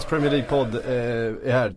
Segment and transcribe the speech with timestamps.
[0.00, 1.74] Sportbladets Premier League-podd eh, är här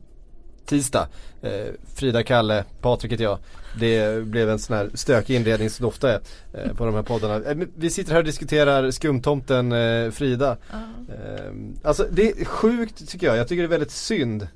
[0.66, 1.08] tisdag.
[1.42, 3.40] Eh, Frida, Kalle, Patrik heter jag.
[3.80, 6.20] Det blev en sån här stökig inledning som det ofta är
[6.54, 7.36] eh, på de här poddarna.
[7.36, 10.52] Eh, vi sitter här och diskuterar skumtomten eh, Frida.
[10.52, 11.54] Uh.
[11.84, 13.38] alltså det är sjukt tycker jag.
[13.38, 14.48] Jag tycker det är väldigt synd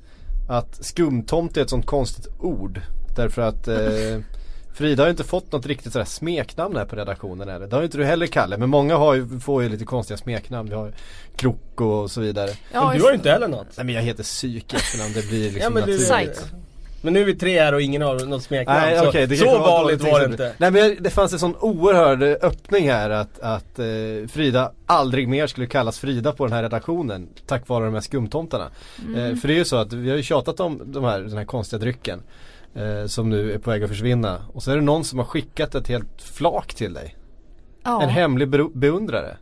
[0.49, 2.81] att skumtomte är ett sånt konstigt ord.
[3.16, 3.67] Därför att
[4.73, 7.67] Frida har ju inte fått något riktigt sådär smeknamn här på redaktionen eller?
[7.67, 10.17] Det har ju inte du heller Kalle, men många har ju, får ju lite konstiga
[10.17, 10.70] smeknamn.
[10.70, 10.94] Vi har
[11.35, 12.49] Klocko och så vidare.
[12.73, 13.67] Ja, men du har ju inte heller något.
[13.77, 16.52] Nej men jag heter Psyk efternamn, det blir liksom ja, men naturligt.
[17.02, 18.80] Men nu är vi tre här och ingen har något smeknamn.
[18.81, 20.53] Nej, så okay, så vanligt var det inte.
[20.58, 23.86] Nej men det fanns en sån oerhörd öppning här att, att eh,
[24.31, 27.30] Frida aldrig mer skulle kallas Frida på den här redaktionen.
[27.45, 28.69] Tack vare de här skumtomtarna.
[29.05, 29.16] Mm.
[29.16, 31.38] Eh, för det är ju så att vi har ju tjatat om de här, den
[31.38, 32.22] här konstiga drycken.
[32.75, 34.41] Eh, som nu är på väg att försvinna.
[34.53, 37.16] Och så är det någon som har skickat ett helt flak till dig.
[37.83, 38.03] Ja.
[38.03, 39.38] En hemlig beundrare.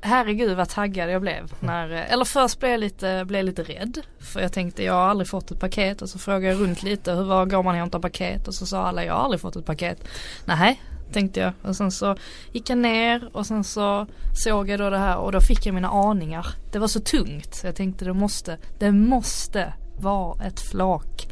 [0.00, 1.52] Herregud vad taggad jag blev.
[1.60, 3.98] När, eh, eller först blev jag lite, blev lite rädd.
[4.18, 7.12] För jag tänkte jag har aldrig fått ett paket och så frågade jag runt lite
[7.12, 9.56] hur var går man och hämtar paket och så sa alla jag har aldrig fått
[9.56, 10.08] ett paket.
[10.44, 11.52] Nej, tänkte jag.
[11.62, 12.16] Och sen så
[12.52, 14.06] gick jag ner och sen så
[14.44, 16.46] såg jag då det här och då fick jag mina aningar.
[16.72, 17.54] Det var så tungt.
[17.54, 21.28] Så jag tänkte det måste, det måste vara ett flak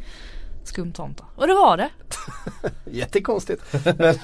[0.67, 1.27] skumtomtar.
[1.35, 1.89] Och det var det.
[2.91, 3.63] Jättekonstigt.
[3.97, 4.15] men,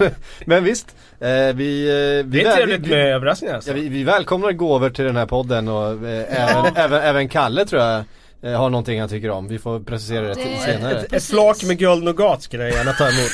[0.45, 0.95] men visst.
[1.19, 3.69] Eh, vi, eh, vi, det är trevligt med överraskningar alltså.
[3.69, 7.65] ja, vi, vi välkomnar gåvor till den här podden och eh, även, även, även Kalle
[7.65, 8.03] tror jag
[8.41, 9.47] eh, har någonting han tycker om.
[9.47, 10.99] Vi får precisera det, det senare.
[10.99, 13.31] Ett, ett flak med guldnougat skulle jag gärna ta emot.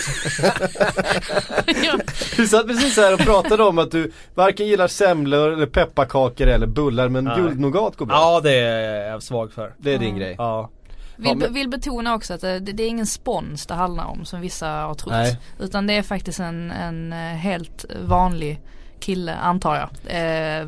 [2.37, 6.67] du satt precis här och pratade om att du varken gillar semlor eller pepparkakor eller
[6.67, 8.15] bullar men guldnougat går bra.
[8.15, 9.73] Ja det är jag svag för.
[9.77, 10.35] Det är din grej.
[10.37, 10.69] Ja.
[11.17, 14.41] Vill, be, vill betona också att det, det, är ingen spons det handlar om som
[14.41, 15.11] vissa har trott.
[15.11, 15.37] Nej.
[15.59, 18.61] Utan det är faktiskt en, en eh, helt vanlig
[18.99, 19.89] kille antar jag.
[20.05, 20.67] Eh,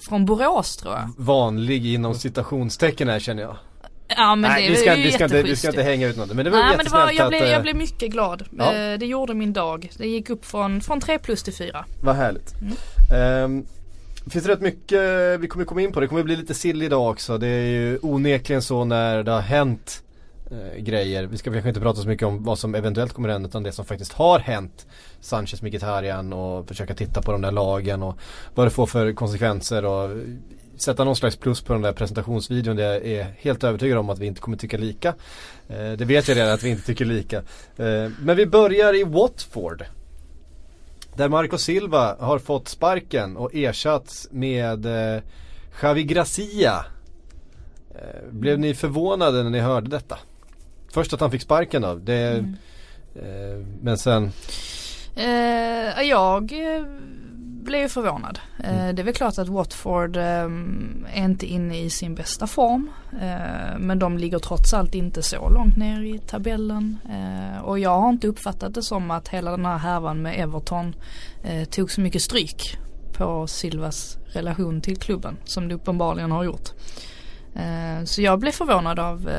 [0.00, 1.10] från Borås tror jag.
[1.16, 3.56] Vanlig inom citationstecken här känner jag.
[4.16, 6.32] Ja men Nej, det, vi ska, vi ska, inte, vi ska inte hänga ut något.
[6.32, 8.44] Men det var Nej, men det var, jag, blev, att, jag eh, blev mycket glad.
[8.58, 8.74] Ja.
[8.74, 9.90] Eh, det gjorde min dag.
[9.96, 11.84] Det gick upp från, från 3 plus till 4.
[12.02, 12.54] Vad härligt.
[13.10, 13.44] Mm.
[13.44, 13.66] Um,
[14.24, 15.00] det finns rätt mycket
[15.40, 16.00] vi kommer komma in på.
[16.00, 17.38] Det kommer bli lite sill idag också.
[17.38, 20.02] Det är ju onekligen så när det har hänt
[20.50, 21.26] eh, grejer.
[21.26, 23.72] Vi ska kanske inte prata så mycket om vad som eventuellt kommer hända utan det
[23.72, 24.86] som faktiskt har hänt.
[25.20, 28.18] Sanchez, Mkhitaryan och försöka titta på de där lagen och
[28.54, 30.10] vad det får för konsekvenser och
[30.76, 32.76] sätta någon slags plus på den där presentationsvideon.
[32.76, 35.08] Det är helt övertygad om att vi inte kommer tycka lika.
[35.68, 37.36] Eh, det vet jag redan att vi inte tycker lika.
[37.76, 39.84] Eh, men vi börjar i Watford.
[41.20, 45.22] Där Marco Silva har fått sparken och ersatts med eh,
[45.82, 46.84] Javi Gracia.
[47.94, 50.18] Eh, blev ni förvånade när ni hörde detta?
[50.92, 51.94] Först att han fick sparken då.
[51.94, 52.56] Det, mm.
[53.14, 54.30] eh, men sen?
[55.16, 56.84] Eh, jag eh,
[57.64, 58.38] blev förvånad.
[58.58, 58.96] Eh, mm.
[58.96, 62.90] Det är väl klart att Watford ehm, är inte inne i sin bästa form.
[63.12, 66.98] Eh, men de ligger trots allt inte så långt ner i tabellen.
[67.10, 70.94] Eh, och jag har inte uppfattat det som att hela den här härvan med Everton
[71.70, 72.78] tog så mycket stryk
[73.12, 76.68] på Silvas relation till klubben som det uppenbarligen har gjort.
[78.04, 79.30] Så jag blev förvånad av,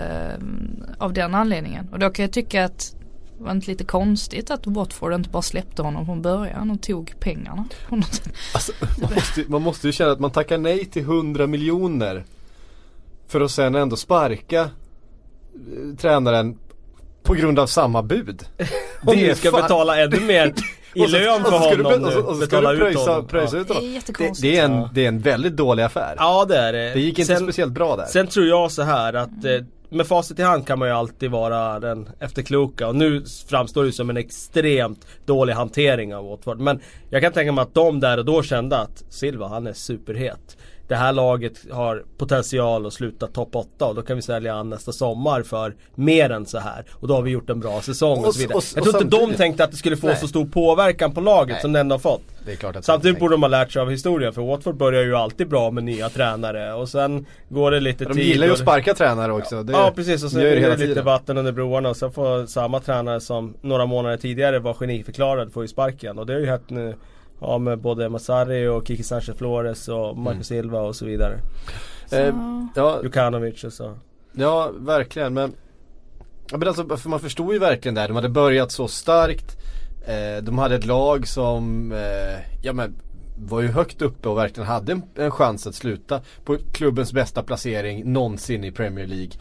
[0.97, 1.89] av den anledningen.
[1.91, 2.95] Och då kan jag tycka att
[3.41, 7.65] var inte lite konstigt att Watford inte bara släppte honom från början och tog pengarna?
[8.53, 8.71] Alltså,
[9.01, 12.25] man, måste, man måste ju känna att man tackar nej till 100 miljoner
[13.27, 16.57] för att sen ändå sparka eh, tränaren
[17.23, 18.43] på grund av samma bud.
[19.05, 19.61] Om du ska fan...
[19.61, 20.53] betala ännu mer
[20.93, 22.15] i lön för honom nu.
[22.17, 23.83] Och så ska du pröjsa, pröjsa ut honom.
[23.83, 26.15] Det är det, det, är en, det är en väldigt dålig affär.
[26.17, 26.93] Ja det är det.
[26.93, 28.05] Det gick inte sen, speciellt bra där.
[28.05, 29.51] Sen tror jag så här att eh,
[29.91, 33.91] med facit i hand kan man ju alltid vara den efterkloka och nu framstår det
[33.91, 36.59] som en extremt dålig hantering av Watford.
[36.59, 36.79] Men
[37.09, 40.57] jag kan tänka mig att de där och då kände att Silva han är superhet
[40.91, 44.69] det här laget har potential att sluta topp 8 och då kan vi sälja an
[44.69, 46.85] nästa sommar för mer än så här.
[46.91, 48.55] Och då har vi gjort en bra säsong och, och så vidare.
[48.55, 50.17] Och, och, jag tror inte de tänkte att det skulle få nej.
[50.17, 51.61] så stor påverkan på laget nej.
[51.61, 52.21] som den har fått.
[52.45, 55.03] Det är klart att Samtidigt borde de ha lärt sig av historien för Watford börjar
[55.03, 58.15] ju alltid bra med nya tränare och sen går det lite tid.
[58.15, 59.63] De gillar ju att sparka tränare också.
[59.63, 62.45] Det ja precis och sen är det, det lite vatten under broarna och sen får
[62.45, 66.47] samma tränare som några månader tidigare var geniförklarad få ju sparken och det har ju
[66.47, 66.95] hänt nu
[67.41, 70.63] Ja med både Masari och Kiki Sanchez Flores och Marcus mm.
[70.63, 71.39] Silva och så vidare.
[72.05, 72.15] Så.
[72.15, 72.35] Eh,
[72.75, 72.99] ja.
[73.03, 73.97] Jukanovic och så.
[74.33, 75.53] Ja verkligen men
[76.51, 78.07] men alltså, för man förstod ju verkligen det här.
[78.07, 79.57] De hade börjat så starkt.
[80.07, 82.95] Eh, de hade ett lag som eh, ja, men,
[83.37, 87.43] var ju högt uppe och verkligen hade en, en chans att sluta på klubbens bästa
[87.43, 89.31] placering någonsin i Premier League.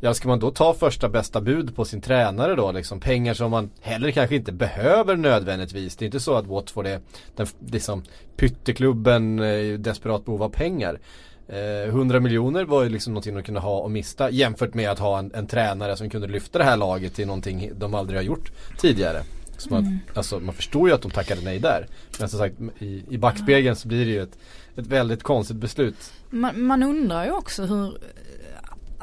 [0.00, 3.00] Ja, ska man då ta första bästa bud på sin tränare då liksom?
[3.00, 5.96] Pengar som man heller kanske inte behöver nödvändigtvis.
[5.96, 7.00] Det är inte så att Watford är
[7.36, 8.02] den liksom
[8.36, 10.98] pytteklubben i desperat behov av pengar.
[11.48, 14.98] Eh, 100 miljoner var ju liksom någonting de kunde ha och mista jämfört med att
[14.98, 18.24] ha en, en tränare som kunde lyfta det här laget till någonting de aldrig har
[18.24, 19.22] gjort tidigare.
[19.56, 19.98] Så man, Mm.
[20.14, 21.86] alltså, man förstår ju att de tackade nej där.
[22.20, 24.38] Men som sagt i, i backspegeln så blir det ju ett,
[24.76, 26.12] ett väldigt konstigt beslut.
[26.30, 27.98] Man, man undrar ju också hur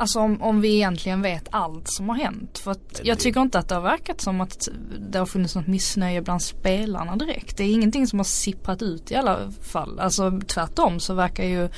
[0.02, 2.58] Alltså om, om vi egentligen vet allt som har hänt.
[2.58, 4.68] För att jag tycker inte att det har verkat som att
[5.00, 7.58] det har funnits något missnöje bland spelarna direkt.
[7.58, 10.00] Det är ingenting som har sipprat ut i alla fall.
[10.00, 11.70] Alltså tvärtom så verkar ju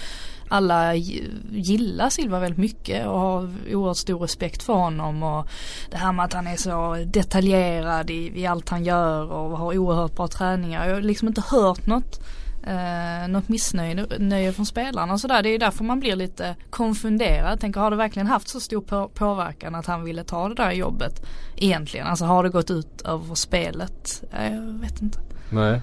[0.47, 5.47] alla gi- gilla Silva väldigt mycket och har oerhört stor respekt för honom och
[5.91, 9.77] det här med att han är så detaljerad i, i allt han gör och har
[9.77, 10.87] oerhört bra träningar.
[10.87, 12.19] Jag har liksom inte hört något
[12.67, 15.43] eh, något missnöje nöje från spelarna och sådär.
[15.43, 17.59] Det är därför man blir lite konfunderad.
[17.59, 20.71] Tänker har det verkligen haft så stor på, påverkan att han ville ta det där
[20.71, 21.25] jobbet
[21.57, 22.07] egentligen?
[22.07, 24.23] Alltså har det gått ut över spelet?
[24.31, 25.19] Eh, Jag vet inte.
[25.49, 25.81] Nej.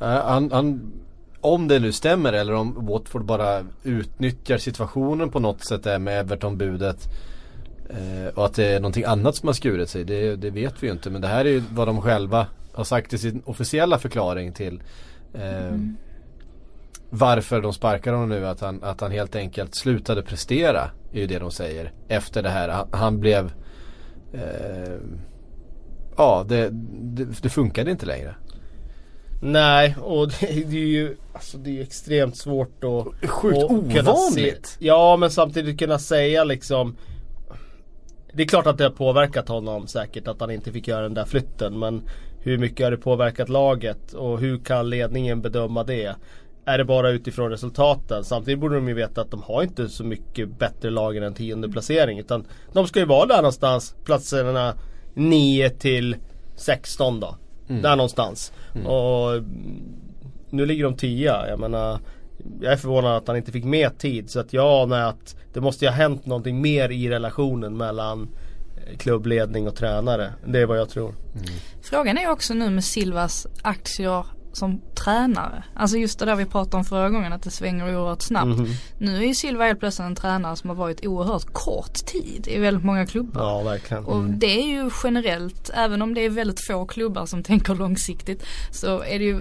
[0.00, 0.92] Eh, han, han,
[1.40, 6.20] om det nu stämmer eller om Watford bara utnyttjar situationen på något sätt där med
[6.20, 7.08] Everton-budet.
[7.90, 10.04] Eh, och att det är någonting annat som har skurit sig.
[10.04, 11.10] Det, det vet vi ju inte.
[11.10, 14.82] Men det här är ju vad de själva har sagt i sin officiella förklaring till
[15.34, 15.78] eh,
[17.10, 18.46] varför de sparkar honom nu.
[18.46, 20.90] Att han, att han helt enkelt slutade prestera.
[21.12, 21.92] Är ju det de säger.
[22.08, 22.68] Efter det här.
[22.68, 23.52] Han, han blev
[24.32, 24.98] eh,
[26.16, 28.34] Ja, det, det, det funkade inte längre.
[29.42, 34.66] Nej, och det, det är ju alltså det är extremt svårt att Sjukt kunna ovanligt.
[34.66, 36.96] Se, ja men samtidigt kunna säga liksom
[38.32, 41.14] Det är klart att det har påverkat honom säkert att han inte fick göra den
[41.14, 42.02] där flytten men
[42.40, 46.16] Hur mycket har det påverkat laget och hur kan ledningen bedöma det?
[46.68, 48.24] Är det bara utifrån resultaten?
[48.24, 51.34] Samtidigt borde de ju veta att de har inte så mycket bättre lag än en
[51.34, 54.74] tionde placering utan De ska ju vara där någonstans platserna
[55.14, 56.16] 9 till
[56.56, 57.36] 16 då.
[57.68, 58.52] Där någonstans.
[58.86, 59.44] Och mm,
[60.50, 61.98] nu ligger de 10 jag menar
[62.60, 64.30] jag är förvånad att han inte fick mer tid.
[64.30, 68.28] Så att jag anar att det måste ju ha hänt någonting mer i relationen mellan
[68.98, 70.32] klubbledning och tränare.
[70.46, 71.14] Det är vad jag tror.
[71.82, 74.24] Frågan är också nu med Silvas aktier
[74.56, 75.64] som tränare.
[75.74, 78.58] Alltså just det där vi pratade om förra gången att det svänger oerhört snabbt.
[78.58, 78.68] Mhm.
[78.98, 82.58] Nu är ju Silva helt plötsligt en tränare som har varit oerhört kort tid i
[82.58, 83.42] väldigt många klubbar.
[83.42, 84.04] Ja verkligen.
[84.04, 88.44] Och det är ju generellt, även om det är väldigt få klubbar som tänker långsiktigt
[88.70, 89.40] så är det ju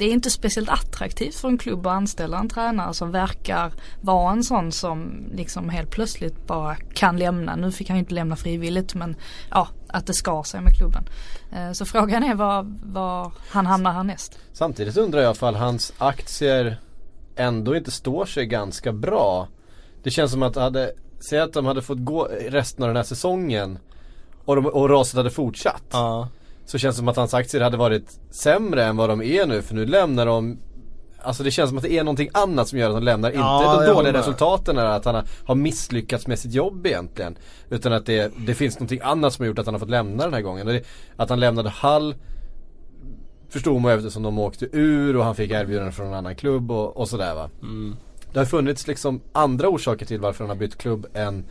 [0.00, 4.32] det är inte speciellt attraktivt för en klubb att anställa en tränare som verkar vara
[4.32, 7.56] en sån som liksom helt plötsligt bara kan lämna.
[7.56, 9.16] Nu fick han ju inte lämna frivilligt men
[9.50, 11.04] ja, att det skar sig med klubben.
[11.52, 14.38] Eh, Så frågan är var, var han hamnar härnäst.
[14.52, 16.80] Samtidigt undrar jag ifall hans aktier
[17.36, 19.48] ändå inte står sig ganska bra.
[20.02, 20.92] Det känns som att hade,
[21.28, 23.78] säg att de hade fått gå resten av den här säsongen
[24.44, 25.82] och, de, och raset hade fortsatt.
[25.90, 26.28] Ja.
[26.66, 29.62] Så känns det som att hans aktier hade varit sämre än vad de är nu
[29.62, 30.58] för nu lämnar de
[31.22, 33.30] Alltså det känns som att det är någonting annat som gör att de lämnar.
[33.30, 35.14] Ja, inte de dåliga resultaten är att han
[35.44, 37.36] har- misslyckats med sitt jobb egentligen.
[37.70, 40.24] Utan att det, det finns någonting annat som har gjort att han har fått lämna
[40.24, 40.66] den här gången.
[40.66, 40.82] Det,
[41.16, 42.14] att han lämnade Hall
[43.50, 46.70] Förstod man ju eftersom de åkte ur och han fick erbjudande från en annan klubb
[46.70, 47.50] och, och sådär va.
[47.62, 47.96] Mm.
[48.32, 51.44] Det har funnits liksom andra orsaker till varför han har bytt klubb än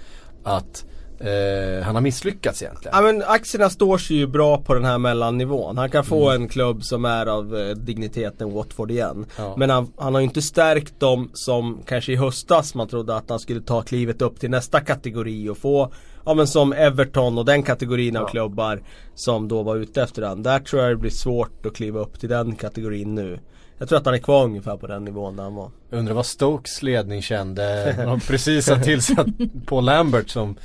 [0.43, 0.85] att
[1.19, 2.97] eh, han har misslyckats egentligen.
[2.97, 5.77] Ja men aktierna står sig ju bra på den här mellannivån.
[5.77, 9.25] Han kan få en klubb som är av eh, digniteten Watford igen.
[9.37, 9.53] Ja.
[9.57, 13.29] Men han, han har ju inte stärkt dem som kanske i höstas man trodde att
[13.29, 15.91] han skulle ta klivet upp till nästa kategori och få
[16.25, 18.27] Ja men som Everton och den kategorin av Ja.
[18.27, 18.81] klubbar
[19.15, 20.43] som då var ute efter den.
[20.43, 23.39] Där tror jag det blir svårt att kliva upp till den kategorin nu.
[23.79, 25.71] Jag tror att han är kvar ungefär på den nivån där han var.
[25.89, 27.95] Jag undrar vad Stokes ledning kände.
[28.05, 29.27] De precis har tillsatt
[29.65, 30.55] Paul Lambert som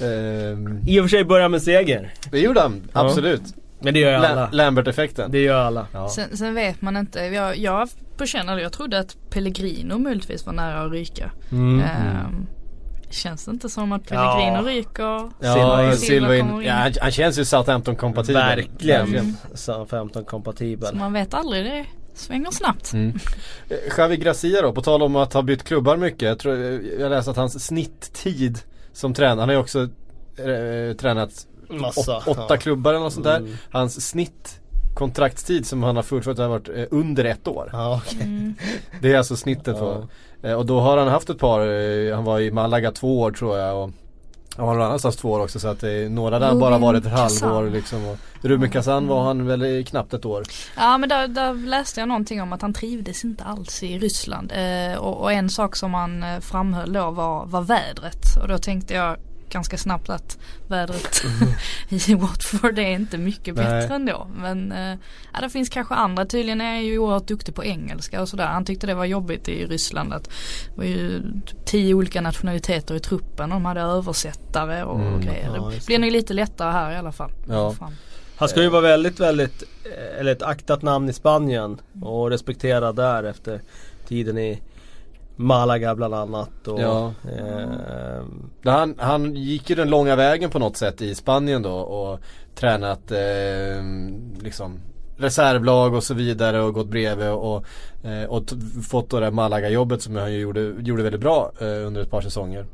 [0.00, 2.12] ehm, I och för sig börja med seger.
[2.30, 3.06] Det gjorde han, Ja.
[3.06, 3.42] absolut.
[3.80, 4.48] Men det gör ju La- alla.
[4.52, 5.30] Lambert-effekten.
[5.30, 5.86] Det gör alla.
[5.92, 6.08] Ja.
[6.08, 10.52] Sen, sen vet man inte, jag, jag på känner, jag trodde att Pellegrino möjligtvis var
[10.52, 11.30] nära att ryka.
[11.52, 11.80] Mm.
[11.80, 12.46] Ehm,
[13.10, 14.72] känns det inte som att Pellegrino Ja.
[14.72, 15.30] ryker?
[15.40, 18.34] Ja, Silva in, ja, han, han känns ju Southampton-kompatibel.
[18.42, 19.06] Verkligen.
[19.14, 19.32] Mm.
[19.54, 20.88] Så 15 kompatibel.
[20.88, 21.86] Så man vet aldrig, det
[22.18, 22.92] svänger snabbt.
[22.92, 23.18] Mm.
[23.68, 26.22] Eh, Xavi Gracia då, på tal om att ha bytt klubbar mycket.
[26.22, 26.56] Jag, tror,
[27.00, 28.58] jag läste att hans snitttid
[28.92, 29.82] som tränare, han har ju också
[30.36, 32.16] eh, tränat Massa.
[32.16, 32.56] åt, åtta ja.
[32.56, 33.36] klubbar eller något sånt där.
[33.36, 33.56] Mm.
[33.70, 34.60] Hans snitt
[34.94, 37.70] kontraktstid som han har fullföljt har varit eh, under ett år.
[37.72, 38.22] Ja, okej.
[38.22, 38.54] Mm.
[39.00, 39.76] Det är alltså snittet.
[40.42, 43.30] Eh, och då har han haft ett par, eh, han var i Malaga två år
[43.30, 43.90] tror jag och
[44.56, 47.06] han var någon annanstans två år också så att det några där han bara varit
[47.06, 48.06] ett halvår liksom.
[48.06, 50.44] Och Ruben Kazan var han väl i knappt ett år.
[50.76, 54.52] Ja men där, där läste jag någonting om att han trivdes inte alls i Ryssland.
[54.52, 58.36] Eh, och, och en sak som han eh, framhöll då var, var vädret.
[58.42, 59.16] Och då tänkte jag
[59.50, 60.38] ganska snabbt att
[60.68, 61.22] vädret
[62.08, 63.88] i Watford är inte mycket bättre Nej.
[63.90, 64.28] ändå.
[64.36, 64.98] Men eh,
[65.34, 66.26] ja, det finns kanske andra.
[66.26, 68.46] Tydligen är jag ju oerhört duktig på engelska och sådär.
[68.46, 72.94] Han tyckte det var jobbigt i Ryssland att det var ju typ tio olika nationaliteter
[72.94, 73.50] i truppen.
[73.50, 75.52] De hade översättare och Mm, grejer.
[75.56, 77.30] ja, det blir nog lite lättare här i alla fall.
[77.48, 77.72] Ja.
[77.72, 77.96] Fan.
[78.36, 82.96] Han ska ju vara väldigt, väldigt, eh, eller ett aktat namn i Spanien och respekterad
[82.96, 83.60] där efter
[84.08, 84.62] tiden i
[85.36, 86.68] Malaga bland annat.
[86.68, 87.12] Och, Ja.
[87.38, 88.22] eh,
[88.64, 92.20] Han, han gick ju den långa vägen på något sätt i Spanien då och
[92.54, 93.84] tränat eh,
[94.40, 94.78] liksom
[95.18, 97.64] reservlag och så vidare och gått bredvid och,
[98.04, 98.42] eh, och
[98.88, 102.20] fått då det Malaga-jobbet som han ju gjorde, gjorde väldigt bra eh, under ett par
[102.20, 102.66] säsonger.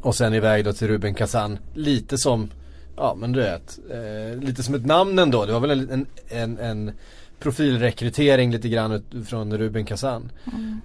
[0.00, 1.58] Och sen iväg då till Ruben Kazan.
[1.74, 2.50] Lite som,
[2.96, 5.44] ja men du vet, eh, lite som ett namn ändå.
[5.44, 6.92] Det var väl en, en, en
[7.40, 10.32] profilrekrytering lite grann från Ruben Kazan.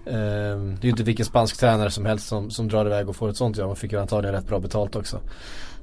[0.06, 3.16] Eh, det är ju inte vilken spansk tränare som helst som, som drar iväg och
[3.16, 3.68] får ett sånt jobb.
[3.68, 5.20] Han fick ju antagligen rätt bra betalt också.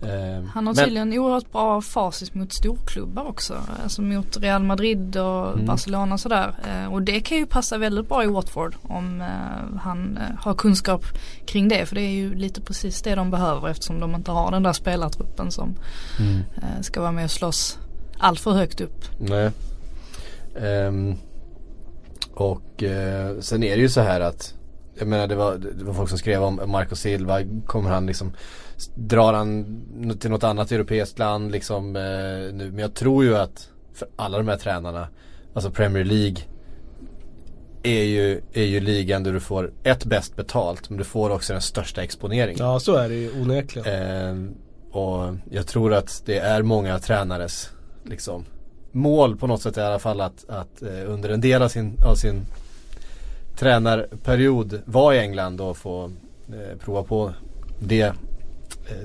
[0.03, 3.57] Eh, Han har men- tydligen oerhört bra facit mot storklubbar också.
[3.83, 5.67] Alltså mot Real Madrid och Mm.
[5.67, 6.55] Barcelona och sådär.
[6.69, 10.55] Eh, och det kan ju passa väldigt bra i Watford om eh, han eh, har
[10.55, 11.05] kunskap
[11.47, 11.87] kring det.
[11.87, 14.73] För det är ju lite precis det de behöver eftersom de inte har den där
[14.73, 15.75] spelartruppen som
[16.21, 16.37] Mm.
[16.57, 17.79] eh, ska vara med och slåss
[18.19, 19.05] allt för högt upp.
[19.19, 19.50] Nej.
[20.57, 21.14] Ehm,
[22.35, 24.54] och eh, sen är det ju så här att
[24.99, 27.40] jag menar det var, det var folk som skrev om Marco Silva.
[27.66, 28.33] Kommer han liksom
[28.95, 29.64] Drar han
[30.21, 32.02] till något annat europeiskt land liksom eh,
[32.54, 32.71] nu.
[32.71, 35.09] Men jag tror ju att för alla de här tränarna
[35.54, 36.37] Alltså Premier League
[37.83, 41.52] är ju, är ju ligan där du får ett bäst betalt men du får också
[41.52, 42.59] den största exponeringen.
[42.59, 43.87] ja så är det ju onekligen.
[43.88, 44.52] Eh,
[44.97, 47.71] och jag tror att det är många tränares
[48.04, 48.45] liksom,
[48.93, 51.97] mål på något sätt i alla fall att, att eh, under en del av sin,
[52.07, 52.47] av sin
[53.59, 56.05] tränarperiod vara i England och få
[56.49, 57.33] eh, prova på
[57.79, 58.13] det, eh,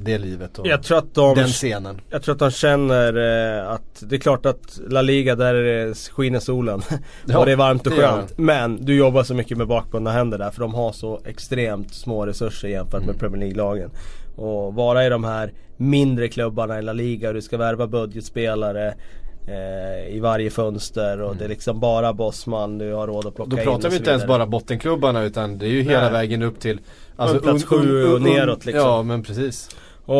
[0.01, 2.01] det livet och Jag tror att de den scenen.
[2.09, 3.17] Jag tror att de känner
[3.59, 6.81] att det är klart att La Liga där skiner solen
[7.25, 8.37] Ja, och det är varmt och skönt.
[8.37, 12.25] Men du jobbar så mycket med bakbundna händer där för de har så extremt små
[12.25, 13.07] resurser jämfört Mm.
[13.07, 13.89] med Premier League-lagen.
[14.35, 18.93] Och vara i de här mindre klubbarna i La Liga och du ska värva budgetspelare
[20.09, 23.65] i varje fönster och det är liksom bara bossman du har råd att plocka Mm.
[23.65, 26.11] Då in pratar vi inte ens bara bottenklubbarna utan det är ju hela Nej.
[26.11, 26.79] vägen upp till
[27.15, 28.81] alltså, plats sju och neråt, liksom.
[28.81, 29.69] Ja men precis.
[30.05, 30.15] Och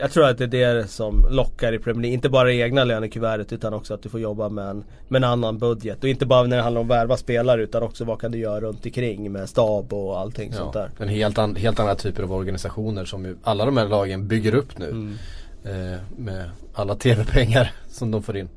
[0.00, 2.14] jag tror att det är det som lockar i Premier League.
[2.14, 5.58] Inte bara egna lönekuvertet utan också att du får jobba med en, med en annan
[5.58, 6.02] budget.
[6.02, 8.38] Och inte bara när det handlar om att värva spelare utan också vad kan du
[8.38, 10.90] göra runt omkring med stab och allting sånt Ja, där.
[11.04, 14.54] en helt, an, helt andra typer av organisationer som ju alla de här lagen bygger
[14.54, 14.90] upp nu.
[14.90, 15.16] Mm.
[15.64, 18.48] Eh, med alla tv-pengar som de får in.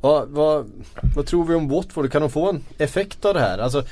[0.00, 0.70] Vad, vad,
[1.16, 2.12] vad tror vi om Watford?
[2.12, 3.58] Kan de få en effekt av det här?
[3.58, 3.84] Alltså,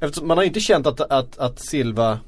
[0.00, 2.18] eftersom man har ju inte känt att, att, att Silva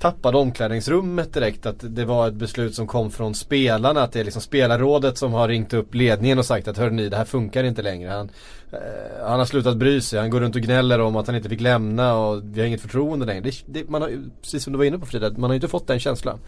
[0.00, 1.66] tappade omklädningsrummet direkt.
[1.66, 4.02] Att det var ett beslut som kom från spelarna.
[4.02, 7.16] Att det är liksom spelarrådet som har ringt upp ledningen och sagt att hörni det
[7.16, 8.10] här funkar inte längre.
[8.10, 8.30] Han,
[8.72, 10.20] eh, han har slutat bry sig.
[10.20, 12.80] Han går runt och gnäller om att han inte fick lämna och vi har inget
[12.80, 13.40] förtroende längre.
[13.40, 14.10] Det, det, man har,
[14.42, 16.38] precis som du var inne på Frida, man har ju inte fått den känslan.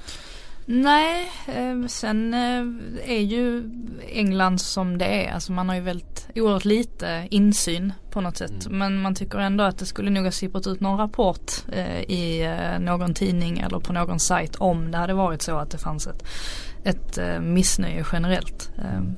[0.67, 3.71] Nej, eh, sen eh, är ju
[4.09, 5.33] England som det är.
[5.33, 8.67] Alltså man har ju väldigt oerhört lite insyn på något sätt.
[8.71, 12.57] Men man tycker ändå att det skulle nog ha sipprat ut någon rapport eh, i
[12.81, 16.25] någon tidning eller på någon sajt om det hade varit så att det fanns ett,
[16.85, 18.71] ett missnöje generellt.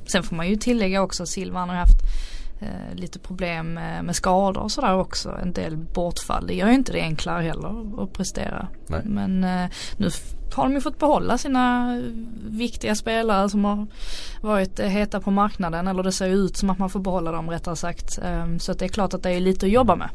[0.07, 2.01] Sen får man ju tillägga också att Silva han har haft
[2.95, 5.39] lite problem med, med skador och sådär också.
[5.43, 6.47] En del bortfall.
[6.47, 8.69] Det gör ju inte det enklare heller att prestera.
[8.87, 9.01] Nej.
[9.05, 10.11] Men eh, nu
[10.55, 12.03] har de ju fått behålla sina eh,
[12.45, 13.87] viktiga spelare som har
[14.43, 15.89] varit eh, heta på marknaden.
[15.89, 18.19] Eller det ser ut som att man får behålla dem rättare sagt.
[18.19, 20.09] Eh, så det är klart att det är lite att jobba med.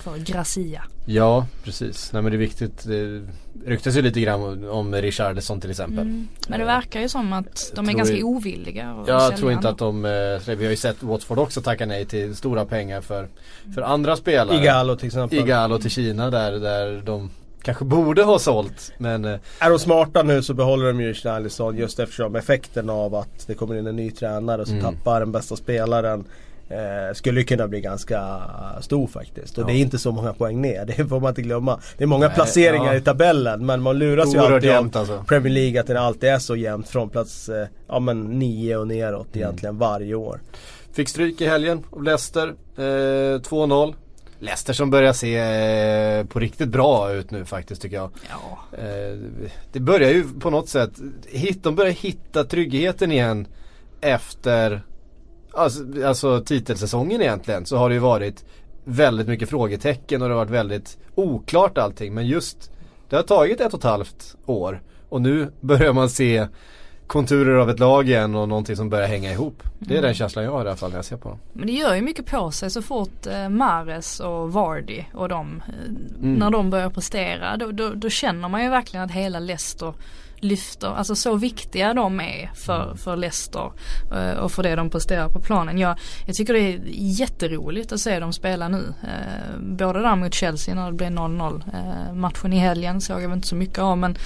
[0.00, 0.82] För Gracia.
[1.06, 2.12] Ja, precis.
[2.12, 2.84] Nej men det är viktigt.
[2.84, 3.22] Det
[3.66, 5.98] ryktas ju lite grann om- Richarlison till exempel.
[5.98, 6.28] Mm.
[6.48, 8.90] Men det verkar ju som att de är ganska ju- ovilliga.
[8.90, 10.10] att Jag tror inte att de, eh,
[10.56, 13.28] vi har ju sett Watford också tacka nej till stora pengar för,
[13.74, 14.56] för andra spelare.
[14.56, 15.38] Igalo till exempel.
[15.38, 17.30] Igalo till Kina där, där de
[17.62, 21.76] kanske borde ha sålt men eh, Är de smarta nu så behåller de ju Schneiderson
[21.76, 24.84] just eftersom effekten av att det kommer in en ny tränare och så Mm.
[24.94, 26.24] tappar den bästa spelaren
[26.70, 28.40] eh, skulle ju kunna bli ganska
[28.80, 29.58] stor faktiskt.
[29.58, 29.66] Och Ja.
[29.66, 31.80] det är inte så många poäng ner, det får man inte glömma.
[31.98, 32.94] Det är många Nej, placeringar ja.
[32.94, 35.24] i tabellen men man luras ju oerhört alltid jämnt alltså.
[35.28, 38.86] Premier League att den alltid är så jämnt från plats eh, ja, men 9 och
[38.86, 39.42] neråt Mm.
[39.46, 40.40] egentligen varje år.
[40.92, 42.48] Fick stryk i helgen av Leicester.
[42.76, 42.82] Eh,
[43.40, 43.94] 2-0.
[44.42, 48.10] Leicester som börjar se eh, på riktigt bra ut nu faktiskt tycker jag.
[48.30, 48.78] Ja.
[48.78, 49.18] Eh,
[49.72, 50.90] det börjar ju på något sätt,
[51.28, 53.46] hit, de börjar hitta tryggheten igen
[54.00, 54.82] efter
[55.52, 58.44] alltså, alltså titelsäsongen egentligen så har det ju varit
[58.84, 62.70] väldigt mycket frågetecken och det har varit väldigt oklart allting men just
[63.08, 66.46] det har tagit ett och ett halvt år Och nu börjar man se
[67.06, 69.62] konturer av ett lag igen och någonting som börjar hänga ihop.
[69.78, 70.02] Det är Mm.
[70.02, 71.38] den känslan jag har i alla fall när jag ser på dem.
[71.52, 75.62] Men det gör ju mycket på sig så fort eh, Mares och Vardy och de,
[75.68, 75.84] eh,
[76.22, 76.34] Mm.
[76.34, 79.94] när de börjar prestera då, då, då känner man ju verkligen att hela Leicester
[80.40, 82.96] lyfter, alltså så viktiga de är för, Mm.
[82.96, 83.72] för Leicester
[84.12, 85.78] eh, och för det de presterar på planen.
[85.78, 88.94] Jag, jag tycker det är jätteroligt att se dem spela nu.
[89.02, 91.62] Eh, både där mot Chelsea när det blev 0-0.
[91.74, 94.16] Eh, matchen i helgen såg jag inte så mycket av men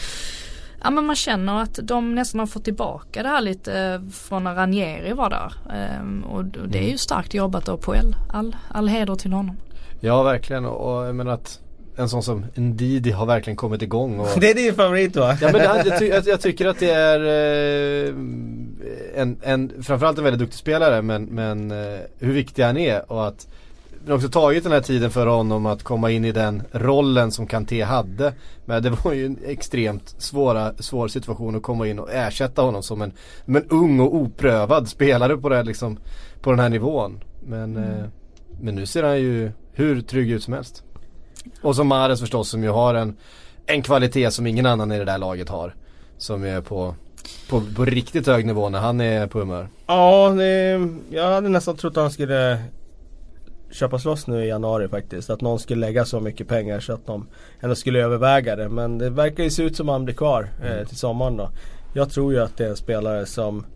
[0.83, 4.55] Ja men man känner att de nästan har fått tillbaka det här lite från när
[4.55, 5.53] Ranieri var där.
[6.27, 8.17] Och det är ju starkt jobbat av Poel.
[8.33, 9.57] All, all heder till honom.
[10.01, 11.61] Ja verkligen och jag menar att
[11.97, 15.39] en sån som Ndidi har verkligen kommit igång och Det är din favorit va?
[15.41, 18.15] Ja men det, jag, ty, jag, tycker att det är eh,
[19.15, 23.27] en, en, framförallt en väldigt duktig spelare men, men eh, hur viktig han är och
[23.27, 23.47] att
[24.05, 27.31] det har också tagit den här tiden för honom att komma in i den rollen
[27.31, 28.33] som Kanté hade.
[28.65, 32.83] Men det var ju en extremt svåra, svår situation att komma in och ersätta honom
[32.83, 33.13] som en,
[33.45, 35.99] som en ung och oprövad spelare på, det, här, liksom,
[36.41, 37.21] på den här nivån.
[37.47, 38.05] Men, eh,
[38.61, 40.85] men nu ser han ju hur trygg ut som helst.
[41.63, 43.17] Och som Mares förstås som ju har en,
[43.67, 45.75] en kvalitet som ingen annan i det där laget har.
[46.17, 46.95] Som är på,
[47.49, 49.69] på, på riktigt hög nivå när han är på humör.
[49.87, 52.63] Ja, det, jag hade nästan trott att han skulle
[53.71, 55.31] köpas loss nu i januari faktiskt.
[55.31, 57.27] Att någon skulle lägga så mycket pengar så att de
[57.61, 58.69] ändå skulle överväga det.
[58.69, 61.51] Men det verkar ju se ut som han blir kvar eh, till sommaren då.
[61.95, 63.67] Jag tror ju att det är en spelare som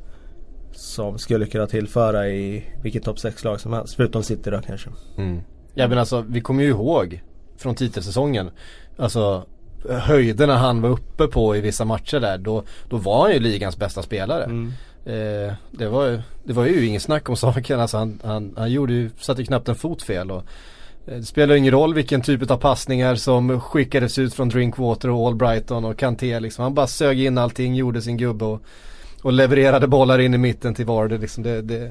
[0.72, 3.94] som skulle kunna tillföra i vilket topp 6-lag som helst.
[3.94, 4.90] Förutom City då kanske.
[5.16, 5.40] Mm.
[5.75, 7.22] Ja men alltså vi kommer ju ihåg
[7.58, 8.50] från titelsäsongen.
[8.96, 9.46] Alltså
[9.88, 12.38] höjderna han var uppe på i vissa matcher där.
[12.38, 14.44] Då, då var han ju ligans bästa spelare.
[14.44, 14.72] Mm.
[15.04, 17.80] Eh, det, var, det var ju ingen snack om saken.
[17.80, 20.30] Alltså han, han, han gjorde ju, satte ju knappt en fot fel.
[20.30, 20.42] Och,
[21.06, 25.26] eh, det spelar ingen roll vilken typ av passningar som skickades ut från Drinkwater och
[25.26, 26.62] Albrighton och Kanté liksom.
[26.62, 28.62] Han bara sög in allting, gjorde sin gubbe och,
[29.22, 31.42] och levererade bollar in i mitten till Vardy liksom.
[31.42, 31.85] Det, det,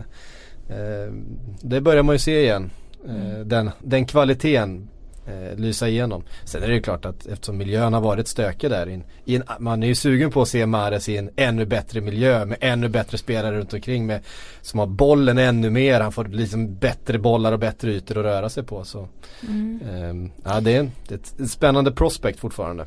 [0.70, 1.14] eh,
[1.62, 2.70] det börjar man ju se igen.
[3.08, 4.90] Eh, den, den kvaliteten
[5.28, 6.24] eh, lysa igenom.
[6.46, 8.90] Sen är det ju klart att eftersom miljön har varit stökig där.
[8.90, 12.02] In, i en, man är ju sugen på att se Mares i en ännu bättre
[12.02, 14.22] miljö med ännu bättre spelare runt omkring med,
[14.62, 16.02] som har bollen ännu mer.
[16.02, 18.84] Han får liksom bättre bollar och bättre ytor att röra sig på.
[18.84, 19.08] Så,
[19.42, 22.86] ehm, ja, det, är, det är ett spännande prospect fortfarande.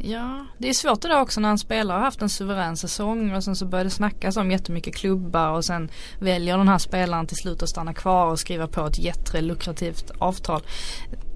[0.00, 3.44] Ja, det är svårt där också när en spelare har haft en suverän säsong och
[3.44, 7.36] sen så börjar det snackas om jättemycket klubbar och sen väljer den här spelaren till
[7.36, 10.62] slut att stanna kvar och skriva på ett jättelukrativt avtal.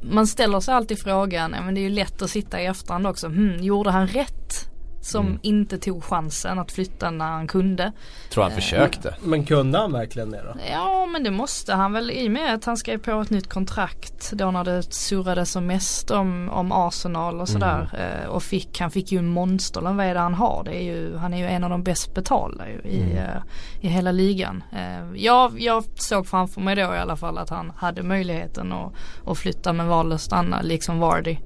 [0.03, 3.07] Man ställer sig alltid frågan, ja, men det är ju lätt att sitta i efterhand
[3.07, 4.72] också, hmm, gjorde han rätt?
[5.05, 5.39] Som Mm.
[5.43, 7.93] inte tog chansen att flytta när han kunde.
[8.31, 9.15] Tror han försökte.
[9.23, 10.55] Men kunde han verkligen det då?
[10.73, 13.49] Ja men det måste han väl i och med att han skrev på ett nytt
[13.49, 17.89] kontrakt då när det surrade som mest om, om Arsenal och sådär.
[18.23, 20.63] Eh, och fick, han fick ju en monsterlön, vad är det han har?
[20.65, 23.43] Det är ju, han är ju en av de bäst betalda ju, i, eh,
[23.81, 24.65] i hela ligan.
[24.73, 28.93] Eh, jag, jag såg framför mig då i alla fall att han hade möjligheten att,
[29.27, 31.39] att flytta men valde att stanna liksom Vardy.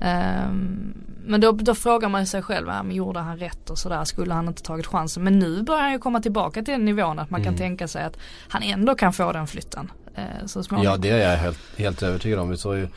[0.00, 4.04] Ehm, men då, då frågar man sig själv, ja, men gjorde han rätt och sådär,
[4.04, 5.24] skulle han inte tagit chansen?
[5.24, 8.04] Men nu börjar han ju komma tillbaka till den nivån att man kan tänka sig
[8.04, 8.16] att
[8.48, 9.90] han ändå kan få den flytten.
[10.14, 10.92] Eh, så småningom.
[10.92, 12.50] Ja det är jag helt, helt övertygad om.
[12.50, 12.88] Vi såg ju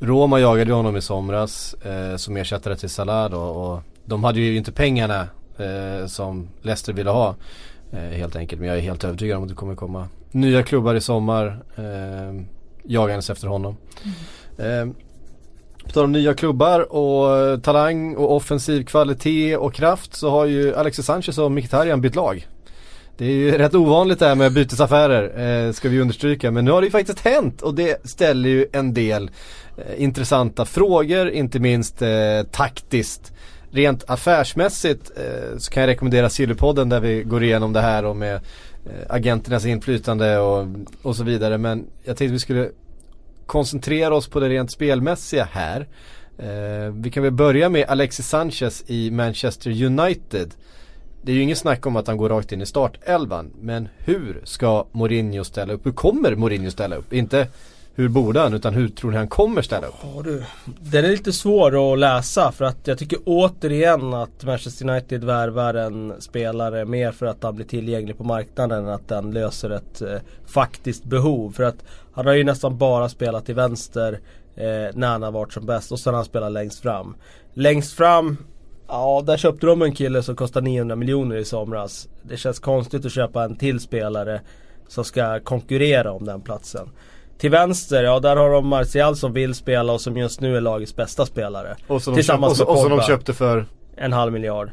[0.00, 4.40] Roma jagade ju honom i somras eh, som ersättare till Salah då, och de hade
[4.40, 5.20] ju inte pengarna
[5.58, 7.34] eh, som Leicester ville ha.
[7.92, 8.60] Eh, helt enkelt.
[8.60, 12.44] Men jag är helt övertygad om att det kommer komma nya klubbar i sommar eh,
[12.84, 13.76] jagandes efter honom.
[14.58, 14.86] Eh,
[15.84, 20.46] på tal om nya klubbar och eh, talang och offensiv kvalitet och kraft så har
[20.46, 22.46] ju Alexis Sanchez och Mkhitaryan bytt lag.
[23.16, 26.50] Det är ju rätt ovanligt det här med bytesaffärer, eh, ska vi understryka.
[26.50, 29.30] Men nu har det ju faktiskt hänt och det ställer ju en del
[29.76, 32.08] eh, intressanta frågor, inte minst eh,
[32.50, 33.32] taktiskt.
[33.70, 38.16] Rent affärsmässigt eh, så kan jag rekommendera Sillypodden där vi går igenom det här och
[38.16, 38.40] med eh,
[39.08, 40.66] agenternas inflytande och,
[41.02, 41.58] och så vidare.
[41.58, 42.70] Men jag tänkte vi skulle
[43.46, 45.88] koncentrera oss på det rent spelmässiga här.
[46.38, 50.54] Eh, vi kan väl börja med Alexis Sanchez i Manchester United.
[51.22, 53.50] Det är ju ingen snack om att han går rakt in i startelvan.
[53.60, 55.86] Men hur ska Mourinho ställa upp?
[55.86, 57.12] Hur kommer Mourinho ställa upp?
[57.12, 57.48] Inte
[57.96, 59.94] hur borde han utan hur tror ni han kommer ställa upp?
[60.02, 60.42] Ja du.
[60.64, 65.74] Den är lite svår att läsa för att jag tycker återigen att Manchester United värvar
[65.74, 70.02] en spelare mer för att han blir tillgänglig på marknaden än att den löser ett
[70.02, 71.52] eh, faktiskt behov.
[71.52, 74.20] För att han har ju nästan bara spelat till vänster
[74.56, 77.16] eh, när han har varit som bäst och sen har han spelat längst fram.
[77.54, 78.36] Längst fram
[78.88, 82.08] Ja, där köpte de en kille som kostar 900 miljoner i somras.
[82.22, 84.40] Det känns konstigt att köpa en till spelare
[84.88, 86.88] som ska konkurrera om den platsen.
[87.38, 90.60] Till vänster, ja där har de Martial som vill spela och som just nu är
[90.60, 91.76] lagets bästa spelare.
[91.86, 93.66] Och som, Tillsammans och, så- med och som de köpte för
[93.96, 94.70] en halv miljard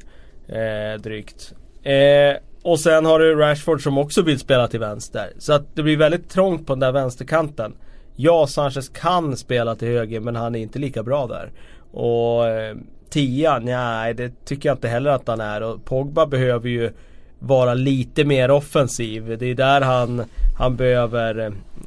[0.47, 1.53] eh, drygt.
[1.83, 5.29] Eh, och sen har du Rashford som också vill spela till vänster.
[5.37, 7.73] Så att det blir väldigt trångt på den där vänsterkanten.
[8.15, 11.51] Ja, Sanchez kan spela till höger men han är inte lika bra där.
[11.91, 12.75] Och eh,
[13.09, 15.61] tian, nej det tycker jag inte heller att han är.
[15.63, 16.91] Och Pogba behöver ju
[17.41, 19.37] vara lite mer offensiv.
[19.39, 20.23] Det är där han,
[20.57, 21.39] han behöver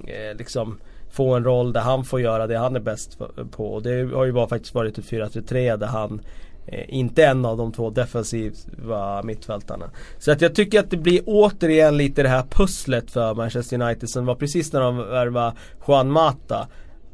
[0.07, 0.79] eh, liksom
[1.11, 3.19] få en roll där han får göra det han är bäst
[3.51, 3.75] på.
[3.75, 6.21] Och det har ju bara faktiskt varit typ ett 4-3-3 där han
[6.67, 9.91] eh, inte en av de två defensiva mittfältarna.
[10.19, 14.11] Så att jag tycker att det blir återigen lite det här pusslet för Manchester United
[14.11, 15.53] som var precis när de värvade
[15.87, 16.69] Juan Mata.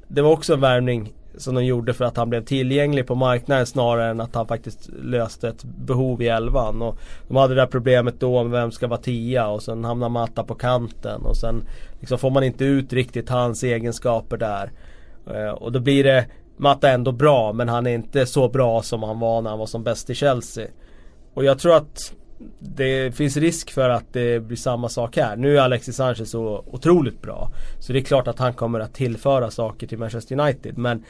[0.09, 3.67] Det var också en värvning som de gjorde för att han blev tillgänglig på marknaden
[3.67, 6.83] snarare än att han faktiskt löste ett behov i elvan.
[6.83, 10.09] Och de hade det där problemet då om vem ska vara tia och sen hamnar
[10.09, 11.65] Mata på kanten och sen
[12.01, 14.71] liksom får man inte ut riktigt hans egenskaper där.
[15.27, 19.03] Eh, och då blir det Mata ändå bra men han är inte så bra som
[19.03, 20.67] han var när han var som bäst i Chelsea.
[21.35, 22.15] Och jag tror att
[22.59, 25.37] det finns risk för att det blir samma sak här.
[25.37, 27.51] Nu är Alexis Sanchez så otroligt bra.
[27.79, 30.79] Så det är klart att han kommer att tillföra saker till Manchester United.
[30.79, 31.05] Men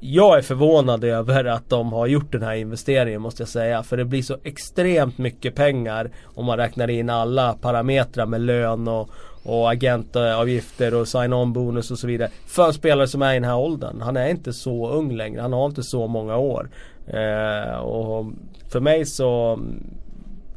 [0.00, 3.82] jag är förvånad över att de har gjort den här investeringen måste jag säga.
[3.82, 8.88] För det blir så extremt mycket pengar om man räknar in alla parametrar med lön
[8.88, 9.10] och,
[9.42, 12.30] och agentavgifter och sign-on bonus och så vidare.
[12.46, 14.00] För en spelare som är i den här åldern.
[14.00, 15.40] Han är inte så ung längre.
[15.40, 16.70] Han har inte så många år.
[17.06, 18.26] Eh, och
[18.68, 19.60] för mig så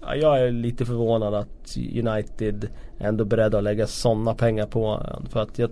[0.01, 5.25] jag är lite förvånad att United ändå är beredda att lägga sådana pengar på honom.
[5.29, 5.71] För att jag,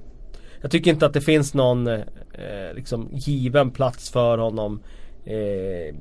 [0.62, 2.00] jag tycker inte att det finns någon eh,
[2.34, 4.80] eh, liksom given plats för honom.
[5.26, 5.96] Eh,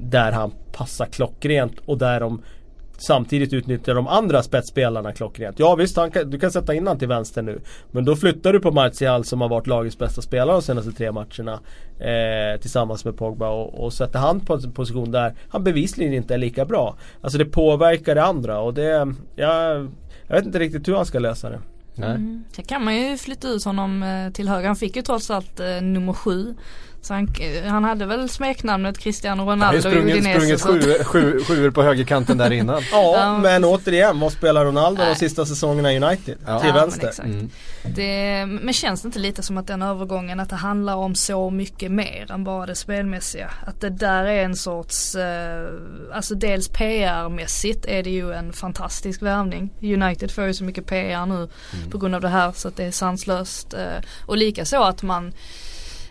[0.00, 2.42] där han passar klockrent och där de
[3.00, 5.58] Samtidigt utnyttjar de andra spetsspelarna klockrent.
[5.58, 7.60] Ja visst, kan, du kan sätta in honom till vänster nu.
[7.90, 11.12] Men då flyttar du på Martial som har varit lagets bästa spelare de senaste tre
[11.12, 11.60] matcherna.
[11.98, 16.34] Eh, tillsammans med Pogba och, och sätter han på en position där han bevisligen inte
[16.34, 16.96] är lika bra.
[17.20, 19.86] Alltså det påverkar det andra och det, ja,
[20.26, 21.60] jag vet inte riktigt hur han ska lösa det.
[21.94, 22.10] Nej.
[22.10, 22.44] Mm.
[22.52, 24.66] Sen kan man ju flytta ut honom eh, till höger.
[24.66, 26.54] Han fick ju trots allt eh, nummer sju.
[27.08, 27.28] Så han,
[27.66, 30.58] han hade väl smeknamnet Cristiano Ronaldo i Udinese.
[30.58, 32.82] sprungit sju, sju, på högerkanten där innan.
[32.92, 35.08] ja, ja, men återigen, vad spelar Ronaldo Nej.
[35.08, 36.38] de sista säsongerna i United?
[36.46, 36.60] Ja.
[36.60, 37.10] Till vänster.
[37.18, 37.50] Men, mm.
[37.84, 41.50] det, men känns det inte lite som att den övergången, att det handlar om så
[41.50, 43.50] mycket mer än bara det spelmässiga?
[43.66, 45.68] Att det där är en sorts, eh,
[46.12, 49.70] alltså dels PR-mässigt är det ju en fantastisk värvning.
[49.82, 51.90] United får ju så mycket PR nu mm.
[51.90, 53.74] på grund av det här så att det är sanslöst.
[53.74, 55.32] Eh, och likaså att man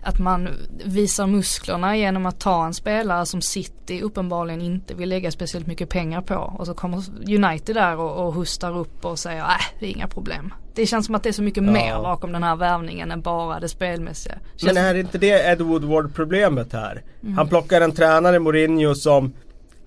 [0.07, 0.49] att man
[0.85, 5.89] visar musklerna genom att ta en spelare som City uppenbarligen inte vill lägga speciellt mycket
[5.89, 6.35] pengar på.
[6.35, 10.07] Och så kommer United där och, och hustar upp och säger nej det är inga
[10.07, 10.53] problem.
[10.75, 11.71] Det känns som att det är så mycket ja.
[11.71, 14.35] mer bakom den här värvningen än bara det spelmässiga.
[14.55, 17.03] Känns Men är det inte det Ed Woodward problemet här?
[17.23, 17.37] Mm.
[17.37, 19.33] Han plockar en tränare Mourinho som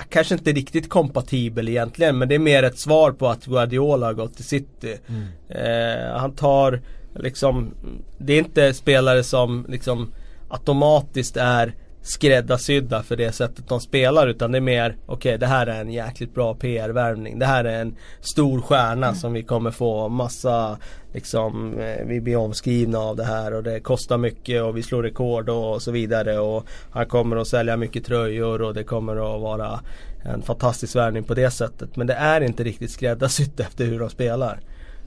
[0.08, 4.14] Kanske inte riktigt kompatibel egentligen men det är mer ett svar på att Guardiola har
[4.14, 4.96] gått till City.
[5.06, 5.26] Mm.
[5.48, 6.80] Eh, han tar
[7.22, 7.74] liksom
[8.18, 10.12] Det är inte spelare som liksom
[10.48, 15.46] automatiskt är skräddarsydda för det sättet de spelar utan det är mer okej okay, det
[15.46, 17.38] här är en jäkligt bra PR-värvning.
[17.38, 19.18] Det här är en stor stjärna mm.
[19.18, 20.78] som vi kommer få massa
[21.12, 25.02] liksom eh, vi blir omskrivna av det här och det kostar mycket och vi slår
[25.02, 29.40] rekord och så vidare och han kommer att sälja mycket tröjor och det kommer att
[29.40, 29.80] vara
[30.22, 31.96] en fantastisk värvning på det sättet.
[31.96, 34.60] Men det är inte riktigt skräddarsytt efter hur de spelar.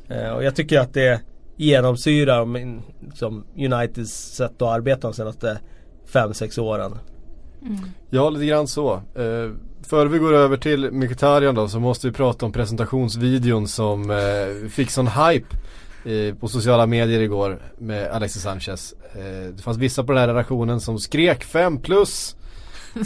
[0.09, 1.21] Eh, och jag tycker att det
[1.57, 2.45] genomsyrar
[3.05, 5.59] liksom, Uniteds sätt att arbeta de senaste
[6.11, 6.97] 5-6 åren.
[7.61, 7.79] Mm.
[8.09, 8.93] Ja, lite grann så.
[8.93, 9.51] Eh,
[9.83, 14.69] före vi går över till Mkhitaryan då så måste vi prata om presentationsvideon som eh,
[14.69, 15.55] fick sån hype
[16.05, 18.93] eh, på sociala medier igår med Alexis Sanchez.
[19.15, 22.35] Eh, det fanns vissa på den här redaktionen som skrek 5 plus.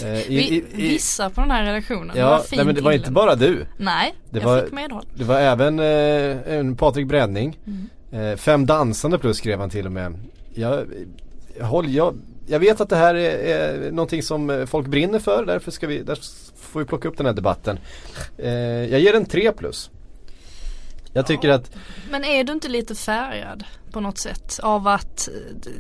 [0.04, 2.18] Eh, i, i, i, vissa på den här redaktionen.
[2.18, 3.66] Ja, nej, men det var inte bara du.
[3.78, 5.06] Nej, det jag var, fick medhåll.
[5.16, 7.60] Det var även eh, Patrik Bränning.
[7.68, 7.90] Mm.
[8.12, 10.14] Eh, fem dansande plus skrev han till och med.
[10.54, 10.86] Jag,
[11.62, 12.18] håll, jag,
[12.48, 15.46] jag vet att det här är, är någonting som folk brinner för.
[15.46, 16.24] Därför, ska vi, därför
[16.58, 17.80] får vi plocka upp den här debatten.
[18.38, 18.52] Eh,
[18.92, 19.90] jag ger en tre plus.
[21.14, 21.56] Jag tycker ja.
[21.56, 21.72] att
[22.12, 25.72] Men är du inte lite färgad på något sätt av att eh,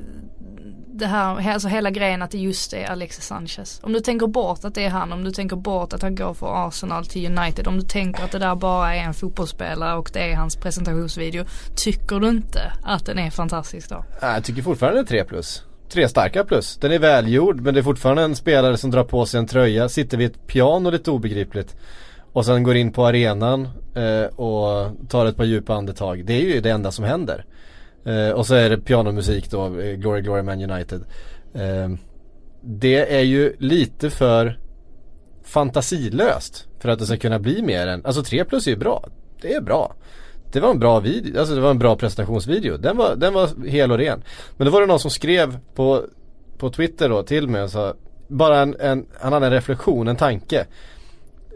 [0.97, 3.79] det här, alltså hela grejen att det just är Alexis Sanchez.
[3.83, 6.33] Om du tänker bort att det är han, om du tänker bort att han går
[6.33, 10.09] från Arsenal till United, om du tänker att det där bara är en fotbollsspelare och
[10.13, 11.45] det är hans presentationsvideo.
[11.75, 14.05] Tycker du inte att den är fantastisk då?
[14.21, 15.63] Jag tycker fortfarande 3 plus.
[15.89, 16.77] Tre starka plus.
[16.77, 19.89] Den är välgjord men det är fortfarande en spelare som drar på sig en tröja,
[19.89, 21.75] sitter vid ett piano lite obegripligt.
[22.33, 26.25] Och sen går in på arenan eh, och tar ett par djupa andetag.
[26.25, 27.45] Det är ju det enda som händer.
[28.05, 31.01] Eh, och så är det pianomusik då, eh, Glory Glory Man United.
[31.53, 31.89] Eh,
[32.61, 34.59] det är ju lite för
[35.43, 39.09] fantasilöst för att det ska kunna bli mer än, alltså 3 plus är ju bra.
[39.41, 39.95] Det är bra.
[40.51, 42.77] Det var en bra video, alltså det var en bra presentationsvideo.
[42.77, 44.23] Den var, den var hel och ren.
[44.57, 46.03] Men då var det någon som skrev på,
[46.57, 47.93] på Twitter då till mig och sa
[48.27, 50.65] Bara en, en han hade en reflektion, en tanke.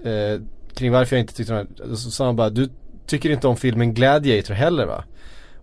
[0.04, 0.41] Eh,
[0.73, 2.69] kring varför jag inte tyckte den här, så sa han bara du
[3.06, 5.04] tycker inte om filmen Gladiator heller va?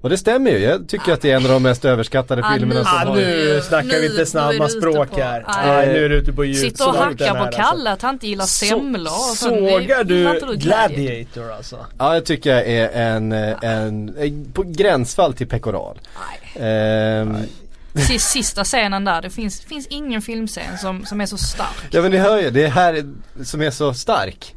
[0.00, 2.52] Och det stämmer ju, jag tycker att det är en av de mest överskattade Ah,
[2.54, 4.24] filmerna nu- som Ah, har nu snackar nu- vi inte
[4.64, 5.44] ute språk på- här.
[5.48, 5.86] Nej.
[5.86, 7.60] Nu är du ute på djupt Sitter och här, på alltså.
[7.62, 9.12] Kalle att han inte gillar semlor.
[9.12, 11.52] och sen Sågar du Gladiator.
[11.52, 11.86] Alltså?
[11.98, 16.00] Ja jag tycker jag är en, en, en på gränsfall till pekoral.
[16.56, 17.36] Ehm,
[17.94, 21.88] Sis- Sista scenen där, det finns, finns ingen filmscen som, som är så stark.
[21.90, 23.04] ja men ni hör ju, det är här
[23.44, 24.54] som är så stark.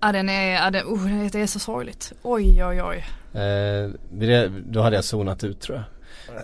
[0.00, 2.12] Ja den är, ja, det, oh, det är så sorgligt.
[2.22, 3.04] Oj oj oj.
[3.34, 5.84] Eh, då hade jag zonat ut tror jag.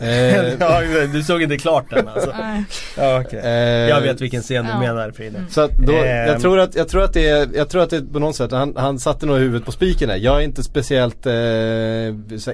[0.01, 0.81] Eh, ja,
[1.13, 2.35] du såg inte klart den alltså?
[2.39, 2.65] Nej.
[2.97, 3.39] Ja, okej.
[3.39, 3.49] eh,
[3.89, 4.79] Jag vet vilken scen du Ja.
[4.81, 5.39] menar Frida.
[5.51, 6.29] Så att då, Ehm.
[6.29, 8.37] jag tror att, jag tror att det är, jag tror att det är på något
[8.37, 10.17] sätt, han, han satte nog huvudet på spiken där.
[10.17, 11.33] Jag är inte speciellt eh,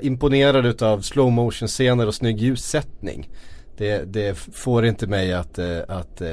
[0.07, 3.29] imponerad utav slow motion scener och snygg ljussättning.
[3.79, 6.27] Det, det får inte mig att, eh, att eh,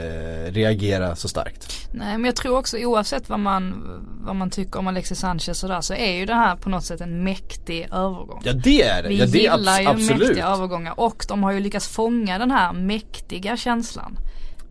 [0.52, 1.88] reagera så starkt.
[1.92, 3.84] Nej men jag tror också oavsett vad man,
[4.26, 6.86] vad man tycker om Alexis Sanchez och där så är ju det här på något
[6.86, 8.42] sätt en mäktig övergång.
[8.46, 10.20] Ja det är det, Vi ja, det gillar ju abs- absolut.
[10.28, 14.18] mäktiga övergångar och de har ju lyckats fånga den här mäktiga känslan.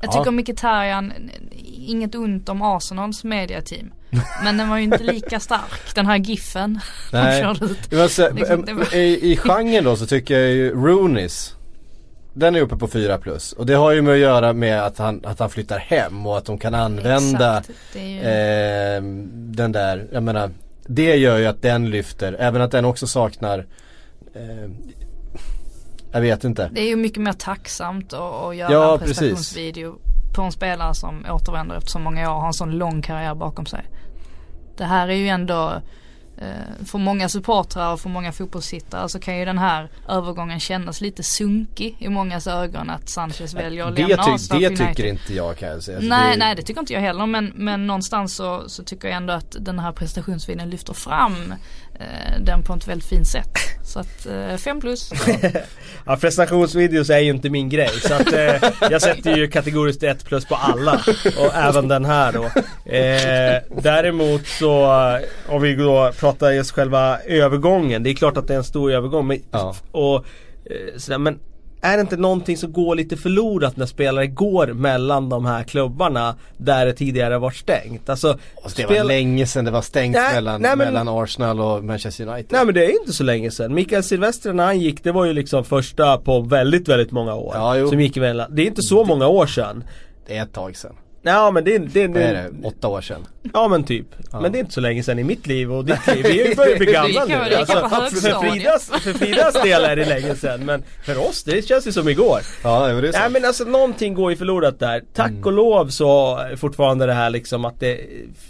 [0.01, 0.19] Jag Ja.
[0.19, 1.13] tycker Mkhitaryan,
[1.87, 3.93] inget ont om Arsenals mediateam.
[4.45, 6.81] Men den var ju inte lika stark, den här giffen
[7.11, 7.43] de Nej.
[7.43, 8.11] körde ut.
[8.11, 11.55] Säga, Liksom, var- i, I genren då så tycker jag ju Roonis
[12.35, 14.99] Den är uppe på 4 plus och det har ju med att göra med att
[14.99, 20.09] han, att han flyttar hem och att de kan använda Exakt, ju, eh, den där,
[20.13, 20.51] jag menar
[20.87, 23.67] Det gör ju att den lyfter, även att den också saknar
[24.35, 24.71] eh,
[26.13, 29.19] Jag vet inte det är ju mycket mer tacksamt att, göra Ja, en precis.
[29.19, 29.99] prestationsvideo
[30.35, 33.35] på en spelare som återvänder efter så många år och har en sån lång karriär
[33.35, 33.85] bakom sig.
[34.77, 35.73] Det här är ju ändå
[36.87, 41.23] för många supportrar och för många fotbollssittare så kan ju den här övergången kännas lite
[41.23, 44.89] sunkig i mångas ögon att Sanchez väljer att Det, lämna ty, det United.
[44.89, 47.27] tycker inte jag kan jag säga Alltså, nej, det, nej det tycker inte jag heller
[47.27, 51.92] men, men någonstans så, så tycker jag ändå att den här prestationsvideon lyfter fram eh,
[52.41, 53.59] den på ett väldigt fint sätt.
[53.85, 55.13] Så att eh, fem plus.
[56.07, 60.25] Ja prestationsvideos är ju inte min grej så att eh, jag sätter ju kategoriskt 1
[60.25, 61.01] plus på alla
[61.39, 62.45] och även den här då.
[62.93, 68.03] Eh, däremot så eh, om vi då pratar just själva övergången.
[68.03, 69.75] Det är klart att det är en stor övergång men, Ja.
[69.91, 71.39] och, eh, sådär, men
[71.85, 76.37] är det inte någonting som går lite förlorat när spelare går mellan de här klubbarna
[76.57, 78.09] där det tidigare varit stängt?
[78.09, 81.09] Alltså, Alltså, det spel- var länge sedan det var stängt Nej, mellan, nej, men- mellan
[81.09, 83.75] Arsenal och Manchester United Nej men det är inte så länge sedan.
[83.75, 87.55] Mikael Silvestre när han gick, det var ju liksom första på väldigt, väldigt många år.
[87.57, 88.55] Ja, som gick emellan.
[88.57, 89.85] Det är inte så många år sedan.
[90.27, 90.93] Det är ett tag sedan
[91.25, 92.51] Ja men det, det, Vad är det?
[92.63, 94.07] Åtta år sedan Ja men typ.
[94.33, 94.41] Ja.
[94.41, 96.23] Men det är inte så länge sedan i mitt liv och ditt liv.
[96.49, 97.51] Vi börjar bli gamla Det nu.
[97.51, 98.51] det på för.
[98.51, 100.65] Fridas, för Fridas del är det länge sedan.
[100.65, 102.41] Men för oss, det känns ju som igår.
[102.65, 105.03] Ja det var det Nej men alltså någonting går ju förlorat där.
[105.15, 105.45] Tack Mm.
[105.45, 108.01] och lov så är fortfarande det här liksom att det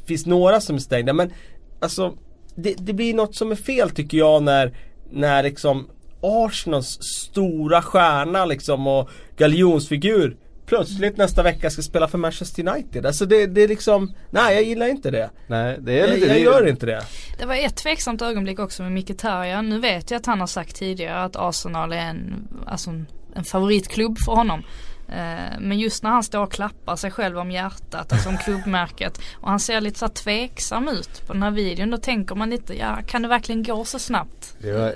[0.06, 1.30] finns några som är stängda men
[1.80, 2.12] alltså
[2.54, 4.72] det, det blir något som är fel tycker jag när,
[5.10, 5.88] när liksom
[6.22, 10.36] Arsenals stora stjärna liksom och galjonsfigur
[10.76, 13.06] plötsligt nästa vecka ska spela för Manchester United.
[13.06, 15.30] Alltså det, det är liksom, nej jag gillar inte det.
[15.46, 17.02] Nej det är Jag, lite jag det- gör inte det.
[17.38, 19.68] Det var ett tveksamt ögonblick också med Mkhitaryan.
[19.68, 23.44] Nu vet jag att han har sagt tidigare att Arsenal är en, alltså en, en
[23.44, 24.62] favoritklubb för honom.
[25.16, 29.20] Eh, men just när han står och klappar sig själv om hjärtat, alltså om klubbmärket
[29.40, 31.90] och han ser lite så tveksam ut på den här videon.
[31.90, 34.56] Då tänker man lite, ja kan det verkligen gå så snabbt?
[34.58, 34.94] Det var,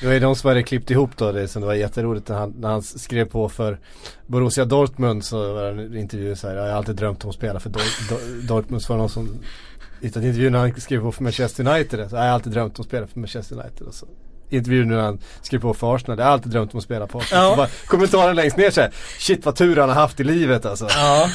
[0.00, 2.36] det var ju de som hade klippt ihop då det som det var jätteroligt när
[2.36, 3.78] han, när han skrev på för
[4.26, 7.36] Borussia Dortmund så var det en intervju så här, jag har alltid drömt om att
[7.36, 9.38] spela för Dor- Dor- Dortmund så var det någon som
[10.00, 12.82] hittade intervjun när han skrev på för Manchester United så jag har alltid drömt om
[12.82, 14.06] att spela för Manchester United och så
[14.50, 17.18] intervjun när han skrev på för Arsenal, jag har alltid drömt om att spela på
[17.18, 17.44] Arsenal.
[17.44, 17.56] Ja.
[17.56, 20.86] Bara, kommentaren längst ner såhär, shit vad tur han har haft i livet alltså.
[20.90, 21.28] Ja.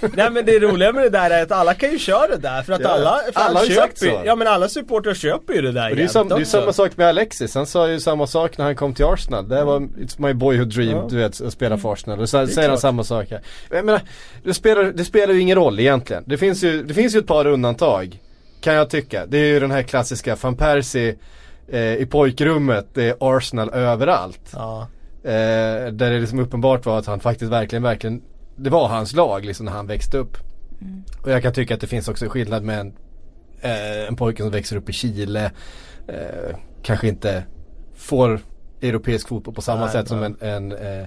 [0.14, 2.62] Nej men det roliga med det där är att alla kan ju köra det där
[2.62, 4.22] för att Ja, alla, för alla har ju sagt köper, så.
[4.26, 6.72] Ja men alla supportrar köper ju det där Och det är sam, det är samma
[6.72, 9.48] sak med Alexis, han sa ju samma sak när han kom till Arsenal.
[9.48, 11.06] Det var It's my boyhood dream, Ja.
[11.10, 12.20] du vet, att spela för Arsenal.
[12.20, 12.80] Och så säger han klart.
[12.80, 13.40] samma sak här.
[13.70, 14.00] Jag menar,
[14.44, 16.24] det spelar, det spelar ju ingen roll egentligen.
[16.26, 18.18] Det finns ju, det finns ju ett par undantag.
[18.60, 19.26] Kan jag tycka.
[19.26, 21.14] Det är ju den här klassiska van Persie
[21.70, 24.50] eh, i pojkrummet, det är Arsenal överallt.
[24.52, 24.88] Ja.
[25.24, 28.22] Eh, där det liksom uppenbart var att han faktiskt verkligen, verkligen
[28.56, 30.36] Det var hans lag liksom när han växte upp.
[31.22, 32.92] Och jag kan tycka att det finns också skillnad med en,
[33.60, 35.50] eh, en pojke som växer upp i Chile.
[36.08, 37.44] Eh, kanske inte
[37.94, 38.40] får
[38.80, 41.00] europeisk fotboll på samma Nej, sätt som en, en, eh,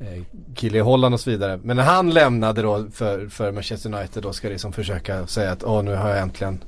[0.00, 0.22] eh,
[0.54, 1.60] kille i Holland och så vidare.
[1.62, 5.64] Men när han lämnade då för, för Manchester United då ska liksom försöka säga att
[5.64, 6.64] åh nu har jag äntligen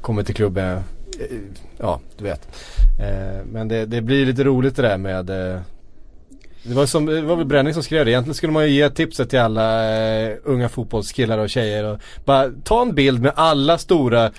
[0.00, 0.82] kommit till klubben.
[1.20, 1.38] Eh,
[1.78, 2.48] ja, du vet.
[3.00, 5.60] Eh, men det, det blir lite roligt det där med eh,
[6.68, 8.10] det var, som, det var väl Bränning som skrev det.
[8.10, 12.50] Egentligen skulle man ju ge tipset till alla eh, unga fotbollskillar och tjejer och bara
[12.64, 14.32] ta en bild med alla stora eh,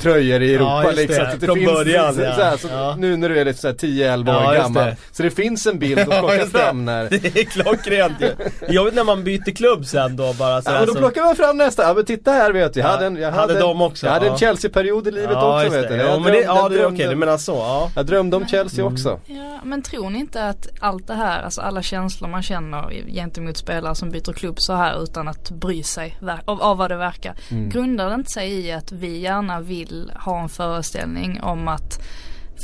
[0.00, 1.06] tröjor i Europa Ja, liksom.
[1.08, 1.14] det.
[1.14, 2.34] Så att det Från finns, början, så, ja.
[2.34, 2.96] så här, så Ja.
[2.98, 4.84] Nu när du är lite såhär 10-11 Ja, år gammal.
[4.86, 4.96] det.
[5.12, 8.30] Så det finns en bild att plocka fram när Det är klockrent ju.
[8.74, 11.22] Jobbigt när man byter klubb sen då bara så Ja här, men då så- plockar
[11.24, 13.40] man fram nästa, ja men titta här vet du, jag Ja, hade en, jag hade
[13.52, 14.36] hade, de också, jag hade en.
[14.38, 15.96] Chelsea-period i livet ja, också vet det.
[15.96, 16.02] du.
[16.02, 17.90] Ja, men det, drömde- ja, det är okej, du menar så, ja.
[17.96, 18.92] Jag drömde om Chelsea Mm.
[18.94, 19.20] också.
[19.26, 23.56] Ja, men tror ni inte att allt det här, alltså alla känslor man känner gentemot
[23.56, 27.34] spelare som byter klubb så här utan att bry sig av, av vad det verkar.
[27.50, 27.68] Mm.
[27.68, 32.00] Grundar det inte sig i att vi gärna vill ha en föreställning om att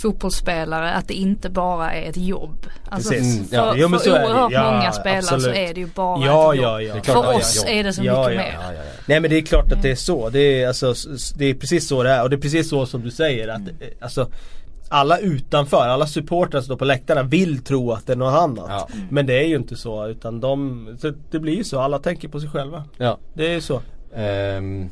[0.02, 2.66] fotbollsspelare, att det inte bara är ett jobb.
[2.90, 3.36] Alltså Precis.
[3.36, 3.74] Mm, för, ja.
[3.76, 5.56] Jo, för så oerhört Ja, många spelare så absolut.
[5.56, 6.96] är det ju bara Ja, ett jobb.
[6.96, 8.58] ja, klart För oss är det så mycket mer.
[9.06, 10.30] Nej men det är klart att det är så.
[10.30, 10.94] Det är, alltså,
[11.36, 13.60] det är precis så det är och det är precis så som du säger att
[13.60, 14.30] eh, alltså,
[14.92, 18.66] alla utanför, alla supportrar som står på läktarna vill tro att det är något annat.
[18.68, 18.88] Ja.
[19.10, 22.28] Men det är ju inte så utan de, så det blir ju så, alla tänker
[22.28, 22.84] på sig själva.
[22.98, 23.18] ja.
[23.34, 23.80] Det är ju så.
[24.14, 24.90] Ehm,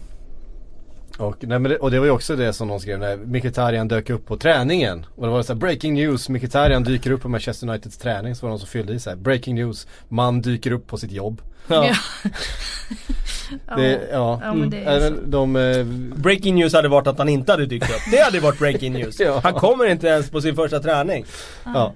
[1.21, 3.89] och, nej, men det, och det var ju också det som någon skrev när Mkhitaryan
[3.89, 5.07] dök upp på träningen.
[5.17, 8.35] Och det var så här, breaking news, Mkhitaryan dyker upp på Manchester Uniteds träning.
[8.35, 10.97] Så var det någon som fyllde i så här, breaking news, man dyker upp på
[10.99, 11.43] sitt jobb.
[11.69, 11.87] Ja.
[11.87, 11.95] Ja.
[13.77, 14.41] Det, ja.
[14.43, 15.23] ja men det är Även så.
[15.27, 15.85] de, eh,
[16.17, 18.01] Breaking news hade varit att han inte hade dykt upp.
[18.11, 19.21] Det hade varit breaking news.
[19.21, 19.41] Ja.
[19.43, 21.25] Han kommer inte ens på sin första träning.
[21.65, 21.93] ja.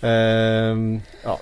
[0.00, 1.40] Ehm, ja.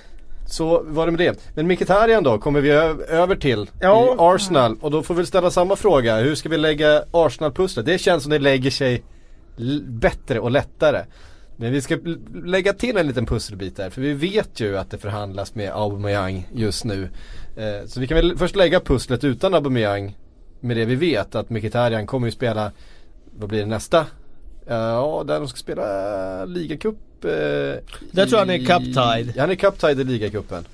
[0.49, 1.39] Så var det med det.
[1.55, 4.05] Men Mkhitaryan då kommer vi över till Ja.
[4.05, 4.77] i Arsenal.
[4.81, 6.17] Och då får vi ställa samma fråga.
[6.17, 7.85] Hur ska vi lägga Arsenal-pusslet?
[7.85, 9.03] Det känns som det lägger sig
[9.85, 11.05] bättre och lättare.
[11.57, 11.97] Men vi ska
[12.43, 13.89] lägga till en liten pusselbit där.
[13.89, 17.09] För vi vet ju att det förhandlas med Aubameyang just nu.
[17.57, 20.17] Eh, så vi kan väl först lägga pusslet utan Aubameyang.
[20.59, 22.71] Med det vi vet att Mkhitaryan kommer ju spela,
[23.37, 24.05] vad blir det nästa?
[24.69, 26.95] Eh, Ja, där de ska spela ligacup.
[27.25, 29.33] Uh, Där tror jag han är cup-tied.
[29.35, 30.65] Ja, han är cup-tied i ligacupen.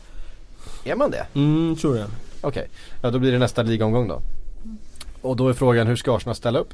[0.84, 1.26] Är man det?
[1.34, 2.08] Mm, tror jag.
[2.42, 2.68] Okej,
[3.02, 4.22] ja då blir det nästa ligaomgång då.
[5.22, 6.74] Och då är frågan hur ska Arsenal ställa upp?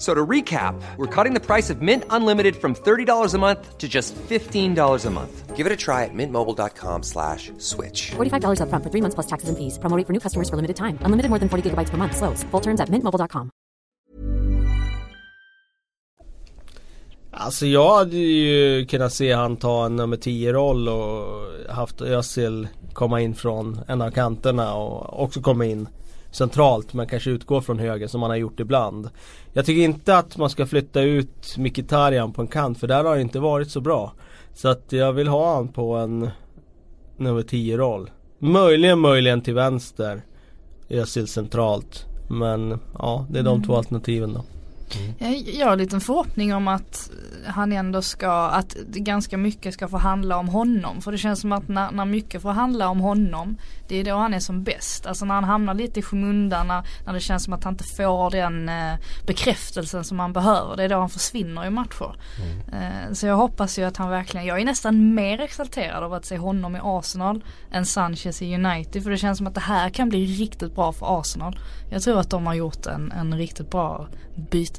[0.00, 3.76] F- So to recap, we're cutting the price of Mint Unlimited from $30 a month
[3.78, 5.56] to just $15 a month.
[5.56, 8.12] Give it a try at mintmobile.com slash switch.
[8.16, 9.78] $45 upfront for three months plus taxes and fees.
[9.78, 10.96] Promo for new customers for limited time.
[11.04, 12.16] Unlimited more than 40 gigabytes per month.
[12.16, 12.44] Slows.
[12.50, 13.50] Full terms at mintmobile.com.
[17.32, 22.68] Alltså jag hade ju kunnat se han ta en nummer 10 roll och haft Özil
[22.92, 25.88] komma in från en av kanterna och också komma in
[26.30, 29.10] centralt men kanske utgå från höger som man har gjort ibland.
[29.52, 33.14] Jag tycker inte att man ska flytta ut Mkhitaryan på en kant för där har
[33.14, 34.12] det inte varit så bra.
[34.54, 36.30] Så att jag vill ha han på en
[37.16, 38.10] nummer 10 roll.
[38.38, 40.22] Möjligen, möjligen till vänster.
[40.88, 42.06] Özil centralt.
[42.30, 44.44] Men ja, det är de två alternativen då.
[45.18, 47.10] Jag, jag har en liten förhoppning om att
[47.46, 51.00] han ändå ska, att ganska mycket ska få handla om honom.
[51.00, 53.56] För det känns som att när, när mycket får handla om honom,
[53.88, 55.06] det är då han är som bäst.
[55.06, 57.84] Alltså när han hamnar lite i skymundan, när, när det känns som att han inte
[57.84, 58.94] får den eh,
[59.26, 60.76] bekräftelsen som han behöver.
[60.76, 62.16] Det är då han försvinner i matcher.
[62.72, 66.24] Eh, så jag hoppas ju att han verkligen, jag är nästan mer exalterad av att
[66.24, 69.02] se honom i Arsenal än Sanchez i United.
[69.02, 71.58] För det känns som att det här kan bli riktigt bra för Arsenal.
[71.90, 74.08] Jag tror att de har gjort en, en riktigt bra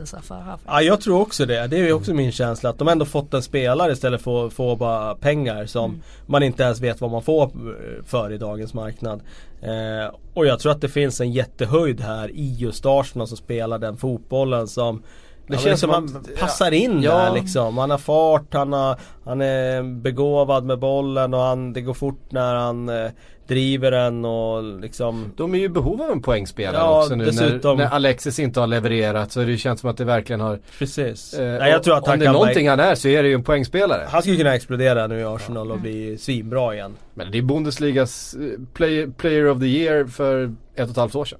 [0.01, 0.57] bytesaffär här.
[0.65, 1.67] Ja jag tror också det.
[1.67, 4.53] Det är ju också min känsla att de ändå fått en spelare istället för att
[4.53, 8.73] få bara pengar som man inte ens vet vad man får eh, för i dagens
[8.73, 9.21] marknad.
[9.61, 13.79] Eh, och jag tror att det finns en jättehöjd här i just Arsenal som spelar
[13.79, 15.03] den fotbollen som
[15.47, 17.17] det Ja, känns som att- passar in ja.
[17.17, 17.77] där liksom.
[17.77, 22.21] Han har fart, han, har, han är begåvad med bollen och han, det går fort
[22.31, 23.11] när han eh,
[23.51, 27.25] driver den och liksom De är ju i behov av en poängspelare Ja, också nu
[27.25, 30.59] dessutom- när, när Alexis inte har levererat så det känns som att det verkligen har
[30.79, 31.33] Precis.
[31.33, 33.29] eh, Nej, jag tror att Om han det är någonting han är så är det
[33.29, 34.05] ju en poängspelare.
[34.09, 36.95] Han skulle kunna explodera nu i Arsenal och bli svinbra igen.
[37.13, 38.41] Men det är Bundesligas eh,
[38.73, 40.43] play, player of the year för
[40.75, 41.39] ett och ett halvt år sedan.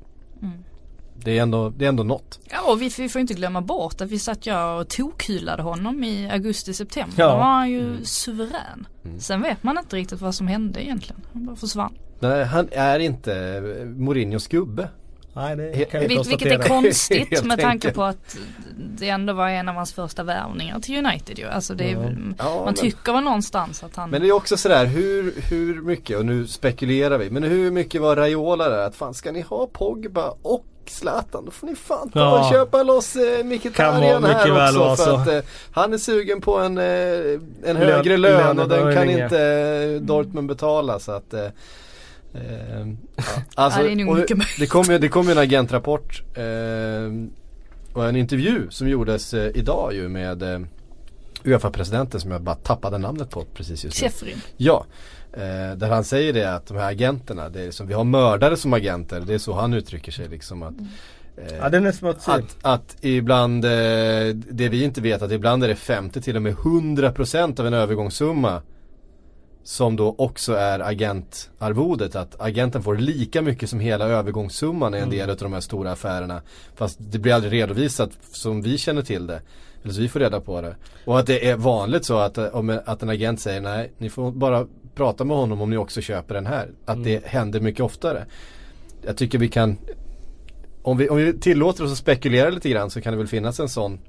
[1.24, 2.39] Det, är ändå, det är ändå något.
[2.49, 6.03] Ja och vi, vi får inte glömma bort att vi satt jag och tokhyllade honom
[6.03, 7.13] i augusti-september.
[7.17, 7.28] Ja.
[7.32, 8.88] Då var han ju suverän.
[9.19, 11.22] Sen vet man inte riktigt vad som hände egentligen.
[11.34, 11.93] Han bara försvann.
[12.19, 13.61] Nej, han är inte
[13.97, 14.89] Mourinhos gubbe.
[15.34, 18.38] Nej det kan vi Vil- Vil- vilket är konstigt med tanke på att
[18.97, 21.45] det ändå var en av hans första värvningar till United ju.
[21.47, 22.09] Alltså det är, Ja.
[22.38, 25.82] Ja, man men- tycker väl någonstans att han Men det är också sådär, hur, hur
[25.82, 28.88] mycket, och nu spekulerar vi, men hur mycket var Raiola där?
[28.88, 32.40] Att fan ska ni ha Pogba och Zlatan, då får ni fan ta Ja.
[32.40, 34.96] och köpa loss eh, Mkhitaryan här också.
[34.96, 35.16] För så.
[35.16, 35.40] att eh,
[35.72, 40.48] han är sugen på en, eh, en högre lön och den kan inte eh, Dortmund
[40.48, 41.42] betala så att eh,
[42.34, 43.24] eh, ja.
[43.56, 44.18] alltså, Ja, det och
[44.60, 47.12] det kom ju det kom ju en agentrapport eh,
[47.94, 50.68] och en intervju som gjordes eh, idag ju med
[51.44, 54.08] Uefa-presidenten som jag bara tappade namnet på precis just nu.
[54.08, 54.42] Sheffrin.
[54.58, 54.86] Ja,
[55.34, 58.58] eh, där han säger det att de här agenterna, det är som, vi har mördare
[58.58, 60.74] som agenter, det är så han uttrycker sig liksom att
[61.38, 62.32] eh, Ja den är smutsig.
[62.32, 63.72] att, att ibland, eh,
[64.34, 67.74] det vi inte vet, att ibland är det 50 till och med 100% av en
[67.74, 68.62] övergångssumma
[69.64, 72.16] som då också är agentarvodet.
[72.16, 75.92] Att agenten får lika mycket som hela övergångssumman i en del av de här stora
[75.92, 76.42] affärerna.
[76.76, 79.42] Fast det blir aldrig redovisat som vi känner till det.
[79.84, 80.76] Eller så vi får reda på det.
[81.06, 84.32] Och att det är vanligt så att, eh, att en agent säger nej, ni får
[84.32, 86.70] bara prata med honom om ni också köper den här.
[86.86, 88.26] Att det händer mycket oftare.
[89.06, 89.78] Jag tycker vi kan
[90.82, 93.60] om vi, om vi tillåter oss att spekulera lite grann så kan det väl finnas
[93.60, 94.00] en sån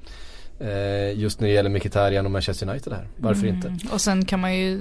[1.13, 3.07] just när det gäller Mkhitaryan och Manchester United här.
[3.17, 3.69] Varför inte?
[3.69, 3.81] Mm.
[3.93, 4.81] Och sen kan man ju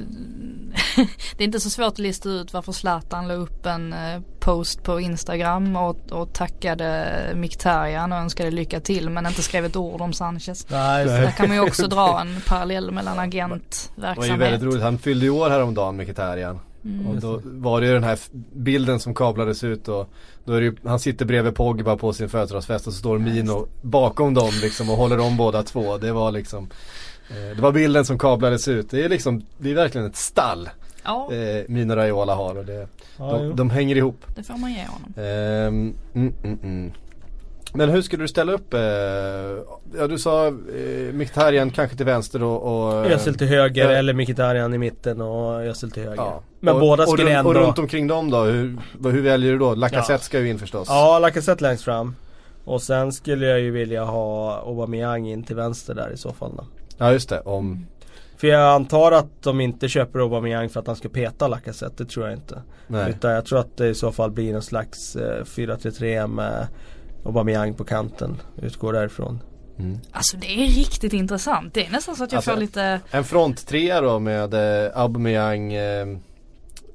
[1.38, 4.84] Det är inte så svårt att lista ut varför Zlatan la upp en eh, post
[4.84, 10.01] på Instagram och, och tackade Mkhitaryan och önskade lycka till men inte skrev ett ord
[10.01, 10.67] om Sanchez.
[10.69, 14.39] Nej, där kan man ju också dra en parallell mellan Det var ju agentverksamhet.
[14.39, 14.82] väldigt roligt.
[14.82, 16.59] Han fyllde ju år häromdagen Mkhitaryan.
[16.86, 17.07] Mm.
[17.07, 18.19] Och då var det ju den här
[18.53, 20.09] bilden som kablades ut och
[20.45, 23.67] då är det ju, han sitter bredvid Pogba på sin födelsedagsfest och så står Mino
[23.82, 25.97] bakom dem liksom och håller om båda två.
[25.97, 26.69] Det var liksom
[27.29, 28.89] eh, Det var bilden som kablades ut.
[28.91, 30.69] Det är liksom, det är verkligen ett stall
[31.03, 34.17] Ja, eh, Mino Raiola har och det, Ja, de, de hänger ihop.
[34.36, 35.13] det får man ge honom.
[35.17, 36.91] Ehm, mm, mm, mm.
[37.73, 38.73] Men hur skulle du ställa upp?
[38.73, 38.79] Eh,
[39.97, 43.97] ja du sa eh, Mkhitaryan kanske till vänster och, och Özil till höger Ja.
[43.97, 46.15] eller Mkhitaryan i mitten och Özil till höger.
[46.15, 46.41] Ja.
[46.64, 47.49] Men och, båda och, skulle runt- ändå...
[47.49, 49.76] och runt omkring dem då, hur, hur väljer du då?
[49.76, 50.18] Lacazette Ja.
[50.20, 50.88] ska ju in förstås.
[50.89, 52.16] Ja, Lacazette längst fram.
[52.66, 56.51] Och sen skulle jag ju vilja ha Aubameyang in till vänster där i så fall
[56.57, 56.66] då.
[56.97, 57.86] Ja just det, om
[58.38, 62.09] För jag antar att de inte köper Aubameyang för att han ska peta Lacazette, det
[62.09, 62.62] tror jag inte.
[62.88, 63.09] Nej.
[63.09, 66.68] Utan jag tror att det i så fall blir någon slags eh, 4-3-3 med
[67.26, 68.38] Aubameyang på kanten.
[68.62, 69.39] Utgår därifrån.
[69.80, 69.99] Mm.
[70.12, 71.74] Alltså det är riktigt intressant.
[71.74, 75.74] Det är nästan så att jag Alltså, får lite En fronttrea då med eh, Aubameyang,
[75.74, 76.05] eh,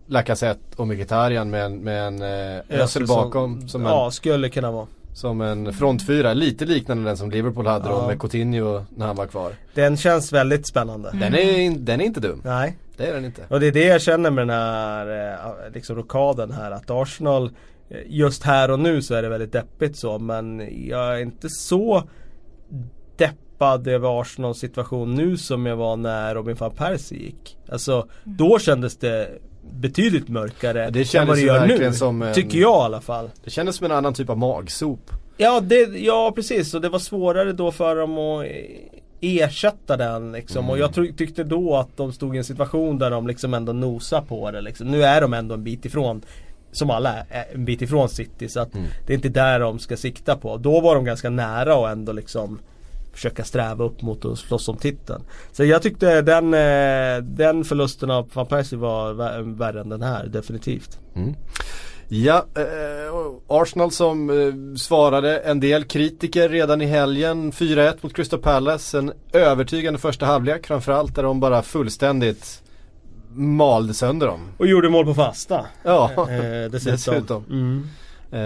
[0.07, 4.71] Lacazette och Mkhitaryan med, en- med en eh, Özil bakom som, Ja, en, skulle kunna
[4.71, 4.87] vara.
[5.15, 6.35] som en frontfyra.
[6.35, 8.07] Lite liknande den som Liverpool hade då Ja.
[8.07, 9.53] med Coutinho när han var kvar.
[9.75, 11.11] Den känns väldigt spännande.
[11.13, 12.43] Den, är, den är inte dum.
[12.45, 12.77] Nej.
[12.97, 13.43] Det är den inte.
[13.49, 15.33] Och det är det jag känner med den här
[15.67, 17.51] eh, liksom rockaden här att Arsenal
[17.89, 21.49] eh, Just här och nu så är det väldigt deppigt så men jag är inte
[21.51, 22.03] så
[23.17, 27.59] deppad över Arsenals situation nu som jag var när Robin van Persie gick.
[27.69, 29.29] Alltså då kändes det
[29.73, 31.93] betydligt mörkare Det än vad det gör nu.
[31.93, 33.31] som en- Tycker jag i alla fall.
[33.45, 35.11] Det kändes som en annan typ av magsop.
[35.37, 38.47] Ja, det, ja precis och det var svårare då för dem att
[39.21, 40.71] ersätta den liksom.
[40.71, 44.21] Och jag tyckte då att de stod i en situation där de liksom ändå nosar
[44.23, 44.87] på det liksom.
[44.91, 46.23] Nu är de ändå en bit ifrån
[46.73, 48.73] som alla är en bit ifrån City så att
[49.07, 50.57] det är inte där de ska sikta på.
[50.57, 52.59] Då var de ganska nära och ändå liksom
[53.17, 55.23] försöka sträva upp mot att slåss om titeln.
[55.53, 60.03] Så jag tyckte den, eh, den förlusten av van Persie var vä- värre än den
[60.03, 60.99] här definitivt.
[62.09, 67.53] Ja, eh, och Arsenal som eh, svarade en del kritiker redan i helgen.
[67.53, 68.99] 4-1 mot Crystal Palace.
[68.99, 72.63] En övertygande första halvlek framförallt där de bara fullständigt
[73.35, 74.41] malde sönder dem.
[74.59, 75.67] Och gjorde mål på fasta.
[75.83, 76.93] Ja, Eh, dessutom.
[76.93, 77.45] dessutom.
[77.51, 77.87] Mm.
[78.33, 78.41] Eh,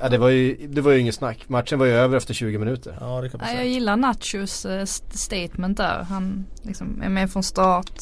[0.00, 1.38] ja, det, var ju, det var ju inget snack.
[1.48, 2.96] Matchen var ju över efter 20 minuter.
[3.00, 3.72] Ja det kan man Nej, jag säga.
[3.74, 6.02] gillar Nachos eh, st- statement där.
[6.08, 7.92] Han liksom är med från start,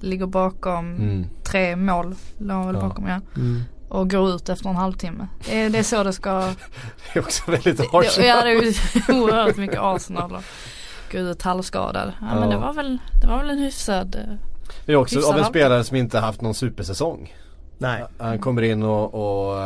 [0.00, 1.26] ligger bakom Mm.
[1.44, 2.80] tre mål, låg väl Ja.
[2.80, 3.20] bakom ja.
[3.36, 3.62] Mm.
[3.88, 5.26] Och går ut efter en halvtimme.
[5.46, 6.30] Det är, det är så det ska,
[7.12, 8.28] Det är också väldigt Arsenal.
[8.28, 8.72] ja det är ju
[9.22, 10.42] oerhört mycket Arsenal och
[11.12, 12.12] gå ut halvskadad.
[12.20, 12.40] Ja, Ja.
[12.40, 14.34] men det var väl, det var väl en hyfsad eh,
[14.86, 17.34] Det är också av en spelare som inte haft någon supersäsong.
[17.78, 18.04] Nej.
[18.18, 19.62] Han kommer in och, och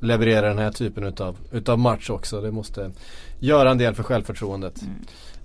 [0.00, 2.40] levererar den här typen utav, utav match också.
[2.40, 2.90] Det måste
[3.38, 4.82] göra en del för självförtroendet.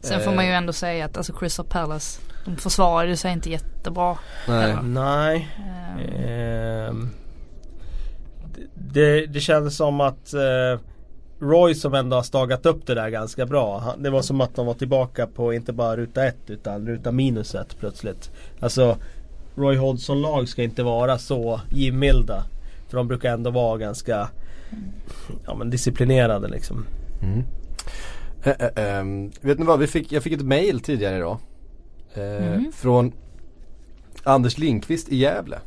[0.01, 4.17] Sen får man ju ändå säga att alltså Crystal Palace, de försvarade sig inte jättebra.
[4.47, 4.69] Nej.
[4.69, 4.81] Ja.
[4.81, 5.49] Nej.
[6.25, 7.09] Ehm,
[8.73, 10.79] det, det känns som att eh,
[11.39, 13.79] Roy som ändå har stagat upp det där ganska bra.
[13.79, 17.11] Han, det var som att de var tillbaka på inte bara ruta ett utan ruta
[17.11, 18.31] minus ett plötsligt.
[18.59, 18.97] Alltså
[19.55, 22.43] Roy Hodgson lag ska inte vara så givmilda.
[22.89, 24.29] För de brukar ändå vara ganska
[25.45, 26.85] ja, men disciplinerade liksom.
[27.21, 27.43] Mm.
[28.43, 31.37] Eh, eh, ehm, vet ni vad, vi fick, jag fick ett mail tidigare idag.
[32.13, 32.71] Eh, Mm.
[32.71, 33.11] Från
[34.23, 35.59] Anders Lindqvist i Gävle.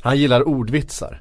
[0.00, 1.20] Han gillar ordvitsar.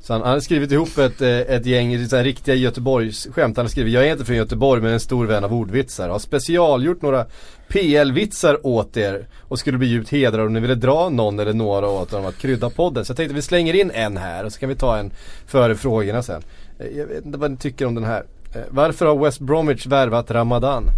[0.00, 3.56] Så han, han har skrivit ihop ett, eh, ett gäng så här, riktiga Göteborgsskämt.
[3.56, 6.08] Han har skrivit, jag är inte från Göteborg men en stor vän av ordvitsar.
[6.08, 7.26] Har specialgjort några
[7.68, 11.88] PL-vitsar åt er och skulle bli djupt hedrade om ni ville dra någon eller några
[11.88, 13.04] åt dem att krydda podden.
[13.04, 15.12] Så jag tänkte vi slänger in en här och så kan vi ta en
[15.46, 16.42] före frågorna sen.
[16.82, 18.24] Eh, Jag vet inte vad ni tycker om den här.
[18.54, 20.90] Eh, Varför har West Bromwich värvat Ramadan?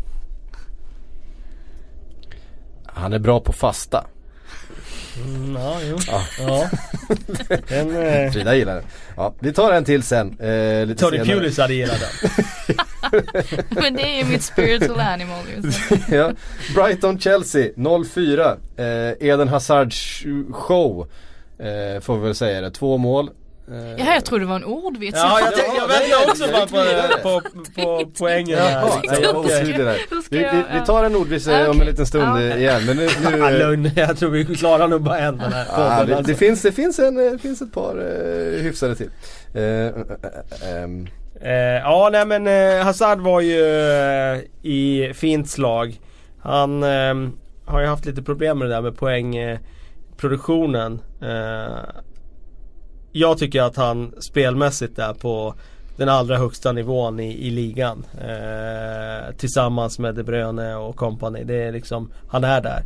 [2.87, 4.07] Han är bra på fasta.
[5.25, 5.97] Mm, ja, jo.
[6.07, 6.23] Ja.
[6.39, 6.69] Ja.
[7.69, 8.85] Den, eh, Frida gillar den.
[9.17, 10.39] Ja, vi tar en till sen.
[10.41, 11.19] Eh, lite Tony.
[11.19, 12.31] Pulis hade gillat den.
[13.71, 15.99] Men det är ju mitt spiritual animal just nu.
[16.17, 16.33] ja.
[16.75, 17.69] Brighton Chelsea
[18.15, 18.57] 04.
[18.77, 21.09] Eh, Eden Hazards show.
[21.59, 22.71] Eh, får vi väl säga det.
[22.71, 23.31] Två mål.
[23.73, 25.19] Eh, Ja, jag trodde det var en ordvits.
[25.19, 25.51] Ja, jag,
[25.89, 26.77] väntar också bara på,
[27.23, 27.41] på,
[27.83, 29.03] på poängen liksom.
[29.23, 29.43] jag var
[29.85, 29.97] där.
[30.31, 32.87] Vi, vi, vi tar en ordvits eh, Ja, om en liten stund Ja, igen.
[32.87, 35.97] Men nu, nu Ja, lugn, jag tror vi klarar nog bara en den här Ah,
[35.99, 36.33] podden det, alltså.
[36.33, 39.11] det, finns, det finns, en, eh, finns ett par eh, hyfsade till.
[39.55, 39.87] Eh, eh,
[40.63, 41.07] eh, ehm,
[41.41, 41.53] Eh,
[41.83, 42.47] ja nej men
[42.83, 43.59] Hazard var ju
[44.63, 46.01] i fint slag.
[46.43, 47.15] Han eh,
[47.67, 51.01] har ju haft lite problem med det där med poängproduktionen.
[53.17, 55.55] Jag tycker att han spelmässigt är på
[55.97, 58.05] den allra högsta nivån i, i ligan.
[58.21, 61.45] Eh, tillsammans med De Bruyne och company.
[61.45, 62.83] Det är liksom, han är där.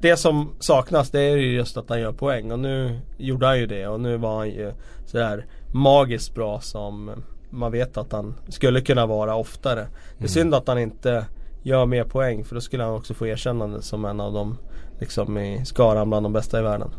[0.00, 3.58] Det som saknas det är ju just att han gör poäng och nu gjorde han
[3.58, 4.72] ju det och nu var han ju
[5.06, 7.10] sådär magiskt bra som
[7.50, 9.86] man vet att han skulle kunna vara oftare.
[10.18, 11.26] Det är synd att han inte
[11.62, 14.58] gör mer poäng för då skulle han också få erkännande som en av dem
[15.00, 16.90] liksom i skaran bland de bästa i världen.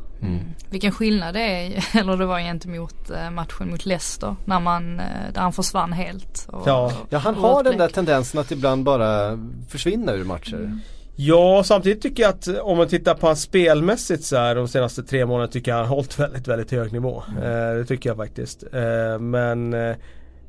[0.69, 4.35] Vilken skillnad det är, eller det var gentemot eh, matchen mot Leicester.
[4.45, 6.45] När man, eh, där han försvann helt.
[6.49, 6.91] Och, Ja.
[7.09, 9.39] ja han och har den där tendensen att ibland bara
[9.69, 10.79] försvinna ur matcher.
[11.17, 15.03] Ja, samtidigt tycker jag att om man tittar på hans spelmässigt så här de senaste
[15.03, 17.23] tre månaderna tycker jag han har hållit väldigt, väldigt hög nivå.
[17.37, 18.63] Eh, det tycker jag faktiskt.
[18.73, 19.95] Eh, men eh,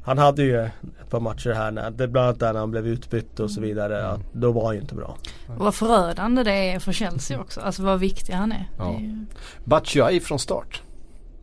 [0.07, 2.87] han hade ju ett par matcher här när, det bland annat där när han blev
[2.87, 4.09] utbytt och så vidare.
[4.09, 5.17] Att då var han ju inte bra.
[5.47, 7.61] Och vad förödande det är för Chelsea också.
[7.61, 8.69] Alltså vad viktig han är.
[8.79, 8.85] Ja.
[8.85, 9.27] Det är ju
[9.65, 10.83] Batshuayi från start.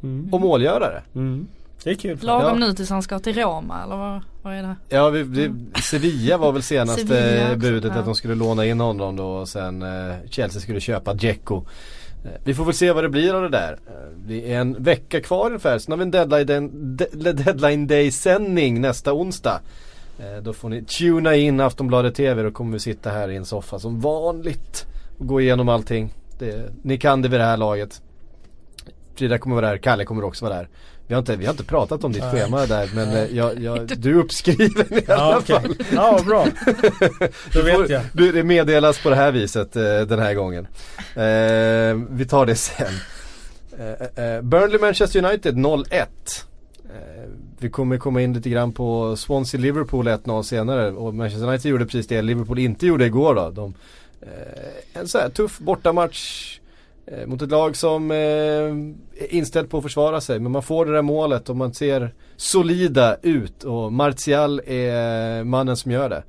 [0.04, 0.34] Mm.
[0.34, 1.02] Och målgörare.
[1.16, 1.48] Mm.
[1.84, 2.20] Det är kul.
[2.22, 2.68] lagom Ja.
[2.68, 4.76] nu tills han ska till Roma eller vad, vad är det?
[4.90, 5.52] Ja, vi, vi,
[5.82, 8.00] Sevilla var väl senaste budet ja.
[8.00, 11.64] att de skulle låna in honom då och sen eh, Chelsea skulle köpa Dzeko.
[12.44, 13.78] Vi får väl se vad det blir av det där.
[14.26, 18.82] Det är en vecka kvar ungefär, sen har vi en deadline, de, deadline day sändning
[18.82, 19.62] nästa onsdag.
[20.20, 23.46] Eh, då får ni tuna in Aftonbladet TV, då kommer vi sitta här i en
[23.46, 24.86] soffa som vanligt
[25.18, 26.14] och gå igenom allting.
[26.40, 28.02] Det, ni kan det vid det här laget.
[29.16, 30.70] Frida kommer vara där, Kalle kommer också vara där.
[31.14, 33.88] Vi har inte, vi har inte pratat om ditt schema där men eh, jag, jag,
[33.98, 35.56] du är uppskriven i alla Ja, okej.
[35.62, 35.76] fall.
[35.94, 36.48] Ja, bra.
[37.54, 38.02] Då vet jag.
[38.14, 40.68] Du, det meddelas på det här viset eh, den här gången.
[41.16, 42.94] Eh, vi tar det sen.
[43.80, 45.84] Eh, eh, Burnley Manchester United 0-1.
[45.92, 46.06] Eh,
[47.60, 51.86] vi kommer komma in lite grann på Swansea Liverpool 1-0 senare och Manchester United gjorde
[51.86, 53.50] precis det Liverpool inte gjorde igår då.
[53.50, 53.74] De,
[54.22, 56.63] eh, en så här tuff bortamatch eh,
[57.26, 60.40] mot ett lag som eh, är inställt på att försvara sig.
[60.40, 65.78] Men man får det där målet och man ser solida ut och Martial är mannen
[65.78, 66.24] som gör det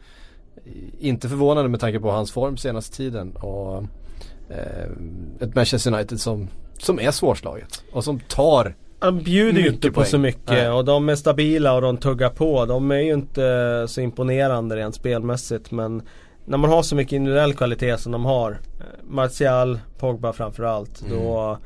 [1.01, 3.83] inte förvånande med tanke på hans form senaste tiden och
[4.51, 4.91] eh,
[5.41, 6.49] ett Manchester United som,
[6.79, 10.07] som är svårslaget och som tar De bjuder ju inte på poäng.
[10.07, 10.71] så mycket Nej.
[10.71, 12.67] och de är stabila och de tuggar på.
[12.67, 16.03] De är ju inte så imponerande rent spelmässigt men
[16.45, 18.57] när man har så mycket individuell kvalitet som de har eh,
[19.03, 21.19] Martial, Pogba framförallt Mm.
[21.19, 21.59] då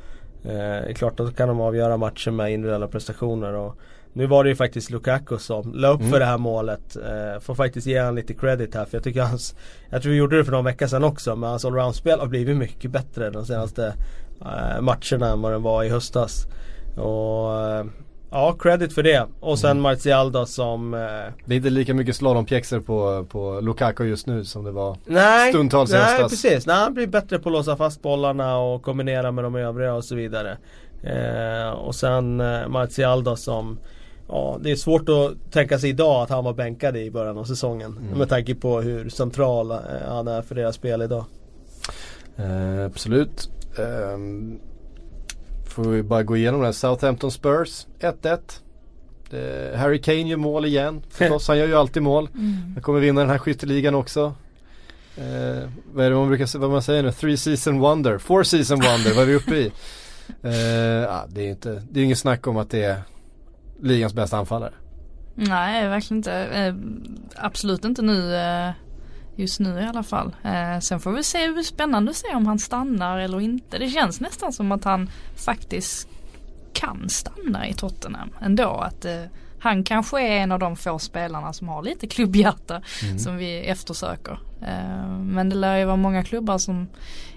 [0.44, 3.74] eh, är klart att kan de avgöra matchen med individuella prestationer och
[4.12, 6.12] nu var det ju faktiskt Lukaku som la upp Mm.
[6.12, 6.96] för det här målet.
[6.96, 9.54] Eh, får faktiskt ge honom lite credit här för jag tycker hans
[9.90, 12.56] Jag tror vi gjorde det för någon vecka sedan också men hans allround-spel har blivit
[12.56, 13.94] mycket bättre de senaste
[14.40, 16.46] eh, matcherna än vad den var i höstas.
[16.96, 17.84] Och eh,
[18.30, 19.26] ja, credit för det.
[19.40, 21.00] Och sen Martial då som eh,
[21.44, 25.52] Det är inte lika mycket slalompjäxor på, på Lukaku just nu som det var Nej,
[25.52, 26.30] Stundtals i nej höstas.
[26.42, 26.66] precis.
[26.66, 30.04] Nej, han blir bättre på att låsa fast bollarna och kombinera med de övriga och
[30.04, 30.56] så vidare.
[31.02, 33.78] Eh, och sen eh, Martial då som
[34.30, 37.44] Ja, det är svårt att tänka sig idag att han var bänkad i början av
[37.44, 37.98] säsongen.
[38.02, 38.18] Mm.
[38.18, 39.76] Med tanke på hur central eh,
[40.08, 41.24] han är för deras spel idag.
[42.36, 44.58] eh, Absolut Ehm,
[45.68, 48.38] Får vi bara gå igenom det här Southampton Spurs 1-1
[49.30, 52.28] Det- Harry Kane gör mål igen förstås, han gör ju alltid mål
[52.74, 54.34] Han kommer vinna den här skytteligan också
[55.16, 57.12] eh, Vad är det man brukar säga, vad man säger nu?
[57.12, 59.72] Three season wonder, four season wonder, vad är vi uppe i?
[60.42, 60.52] Eh,
[61.02, 63.02] ja, det är inte, det är inget snack om att det är
[63.82, 64.72] ligans bästa anfallare.
[65.34, 66.32] Nej, verkligen inte.
[66.32, 66.74] Eh,
[67.36, 68.32] absolut inte nu.
[69.38, 70.36] Just nu i alla fall.
[70.44, 73.78] Eh, sen får vi se, hur spännande att se om han stannar eller inte.
[73.78, 76.08] Det känns nästan som att han faktiskt
[76.72, 78.68] kan stanna i Tottenham ändå.
[78.70, 79.22] Att eh,
[79.60, 83.18] han kanske är en av de få spelarna som har lite klubbhjärta Mm.
[83.18, 84.40] som vi eftersöker.
[84.62, 86.86] Eh, men det lär ju vara många klubbar som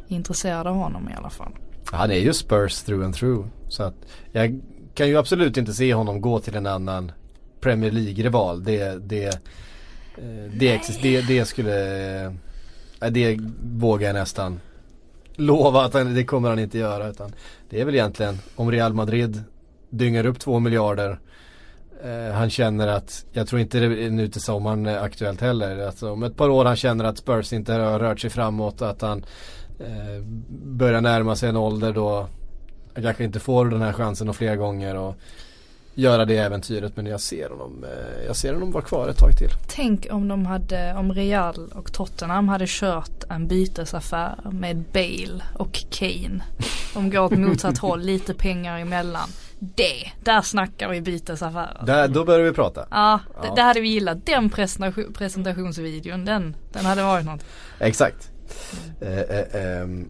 [0.08, 1.52] är intresserade av honom i alla fall.
[1.91, 3.47] Han är ju Spurs through and through.
[3.70, 3.95] Så att
[4.32, 4.62] jag
[4.93, 7.12] kan ju absolut inte se honom gå till en annan
[7.62, 8.64] Premier League-rival.
[8.64, 9.39] Det, det,
[10.22, 12.32] Eh, det, exist- det, det skulle, eh,
[13.10, 14.60] det vågar jag nästan
[15.36, 17.08] lova att han, det kommer han inte göra.
[17.08, 17.34] Utan
[17.70, 19.44] det är väl egentligen om Real Madrid
[19.90, 21.20] dyngar upp två miljarder
[22.04, 25.86] eh, han känner att, jag tror inte det är nu till sommaren aktuellt heller.
[25.86, 28.82] Alltså, om ett par år han känner att Spurs inte har rört sig framåt.
[28.82, 29.26] Att han
[29.80, 30.24] eh,
[30.66, 32.28] börjar närma sig en ålder då
[32.94, 35.16] han kanske inte får den här chansen och fler gånger och
[35.96, 36.96] göra det äventyret.
[36.96, 39.50] Men jag ser honom, eh, jag ser honom vara kvar ett tag till.
[39.68, 45.84] Tänk om de hade, om Real och Tottenham hade kört en bytesaffär med Bale och
[45.89, 46.44] Kane.
[46.94, 49.30] De går åt motsatt håll, lite pengar emellan.
[49.60, 51.84] Det, där snackar vi bytesaffärer.
[51.86, 52.88] Där, då börjar vi prata.
[52.92, 53.42] Ja, Ja.
[53.42, 54.26] Det, det hade vi gillat.
[54.26, 57.42] Den presentation, presentationsvideon, den, den hade varit något.
[57.80, 58.32] Exakt.
[59.02, 60.10] Eh, eh, ehm,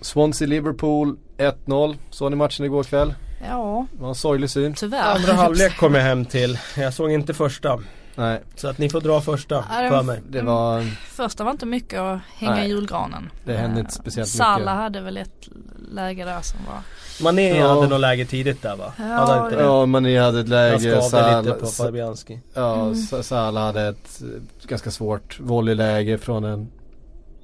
[0.00, 1.96] Swansea-Liverpool 1-0.
[2.10, 3.14] Såg ni matchen igår kväll?
[3.48, 4.74] Ja, Det var en sorglig syn.
[4.74, 5.14] tyvärr.
[5.14, 6.58] Andra halvlek kom jag hem till.
[6.76, 7.80] Jag såg inte första.
[8.14, 10.20] Nej, Så att ni får dra första det för mig.
[10.28, 12.66] det var, Första var inte mycket att hänga Nej.
[12.66, 13.30] i julgranen.
[13.44, 14.68] det hände inte speciellt Salah mycket.
[14.82, 15.48] hade väl ett
[15.92, 16.80] läge där som var
[17.24, 17.68] Mané Ja.
[17.74, 18.92] hade något läge tidigt där va?
[18.96, 19.62] Ja, hade han inte det?
[19.62, 20.88] Ja, Mané hade ett läge.
[20.88, 22.40] Jag skadade lite på Fabianski.
[22.54, 22.94] Ja, Mm.
[22.94, 24.22] Sa- Salah hade ett
[24.64, 26.70] ganska svårt volleyläge från en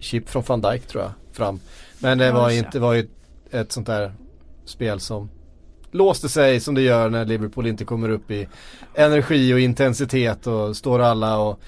[0.01, 1.61] chip från van Dijk tror jag fram.
[1.99, 3.09] Men det var inte, var ju
[3.51, 4.13] ett sånt där
[4.65, 5.31] spel som
[5.97, 8.49] låste sig som det gör när Liverpool inte kommer upp i
[8.95, 11.61] energi och intensitet och står alla och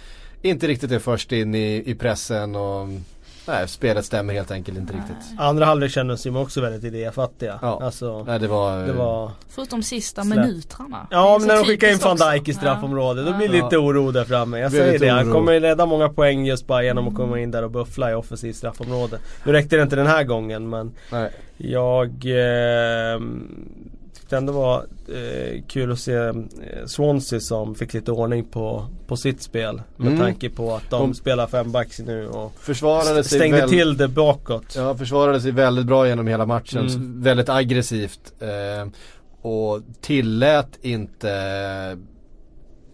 [0.43, 2.89] inte riktigt är först in i, i pressen och
[3.47, 5.17] nej, spelet stämmer helt enkelt inte riktigt.
[5.39, 7.59] Andra halvlek kändes de också väldigt idéfattiga.
[7.63, 7.81] Ja.
[7.83, 9.31] Alltså, Nej det var, det var...
[9.49, 10.39] Förutom sista Släpp.
[10.39, 10.99] minuterna.
[11.11, 12.17] Det Ja men när de skickar in van.
[12.17, 13.65] Dijk i straffområdet då blir det Ja.
[13.65, 14.59] lite oro där framme.
[14.59, 17.51] Jag säger det, han kommer ju rädda många poäng just bara genom att komma in
[17.51, 19.19] där och buffla i offensivt straffområde.
[19.45, 21.31] Nu räckte det inte den här gången men nej.
[21.57, 23.21] jag eh,
[24.29, 26.33] tyckte ändå var eh, kul att se eh,
[26.87, 29.83] Swansea som fick lite ordning på, på sitt spel.
[29.97, 30.19] Med Mm.
[30.21, 34.09] tanke på att de De- spelar femбacks nu och Försvarade sig stängde väl- till det
[34.09, 34.75] bakåt.
[34.77, 36.87] Ja, försvarade sig väldigt bra genom hela matchen.
[36.89, 37.23] Mm.
[37.23, 38.33] Väldigt aggressivt.
[38.41, 38.89] Eh,
[39.43, 41.29] och tillät inte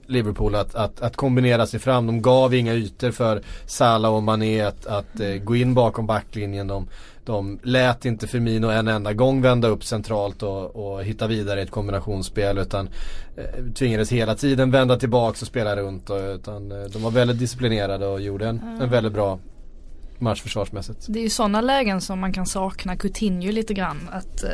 [0.07, 2.07] Liverpool att, att, att kombinera sig fram.
[2.07, 6.67] De gav inga ytor för Salah och Mané att, att eh, gå in bakom backlinjen.
[6.67, 6.89] De,
[7.25, 11.63] de lät inte Firmino en enda gång vända upp centralt och, och hitta vidare i
[11.63, 12.59] ett kombinationsspel.
[12.59, 12.89] Utan
[13.37, 16.11] eh, tvingades hela tiden vända tillbaks och spela runt.
[16.11, 19.39] Och, utan, eh, de var väldigt disciplinerade och gjorde en, en väldigt bra
[20.19, 21.07] match försvarsmässigt.
[21.09, 24.09] Det är ju sådana lägen som man kan sakna Coutinho lite grann.
[24.13, 24.51] Att eh,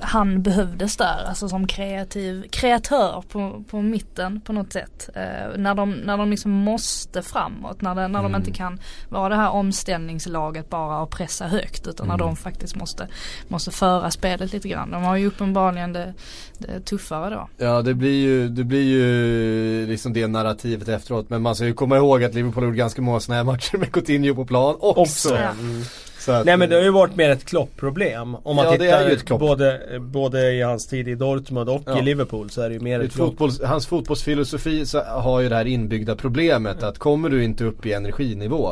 [0.00, 5.08] han behövdes där, alltså som kreativ kreatör på, på mitten på något sätt.
[5.14, 9.28] Eh, när, de, när de liksom måste framåt, när, det, när de inte kan vara
[9.28, 11.86] det här omställningslaget bara och pressa högt.
[11.86, 13.08] Utan när de faktiskt måste,
[13.48, 14.90] måste föra spelet lite grann.
[14.90, 16.14] De har ju uppenbarligen det,
[16.58, 17.48] det tuffare då.
[17.56, 21.30] Ja det blir ju, det blir ju liksom det narrativet efteråt.
[21.30, 23.92] Men man ska ju komma ihåg att Liverpool gjort ganska många sådana här matcher med
[23.92, 25.00] Coutinho på plan också.
[25.00, 25.34] Också.
[25.34, 25.50] Ja.
[25.50, 25.82] Mm.
[26.32, 28.34] Att, Nej men det har ju varit mer ett kloppproblem.
[28.42, 31.98] Om man Ja, tittar både, både i hans tid i Dortmund och Ja.
[31.98, 33.28] i Liverpool så är det ju mer ett ett klopp.
[33.28, 37.86] fotbolls, hans fotbollsfilosofi så har ju det här inbyggda problemet att kommer du inte upp
[37.86, 38.68] i energinivå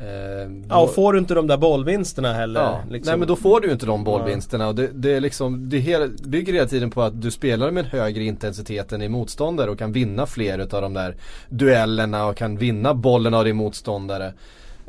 [0.00, 2.60] eh, då- Ja och får du inte de där bollvinsterna heller.
[2.60, 3.10] Ja, liksom.
[3.10, 5.78] nej men då får du ju inte de bollvinsterna och det, det är liksom, det
[5.78, 9.78] hela, bygger hela tiden på att du spelar med högre intensitet än i motståndare och
[9.78, 11.16] kan vinna fler utav de där
[11.48, 14.32] duellerna och kan vinna bollen av din motståndare.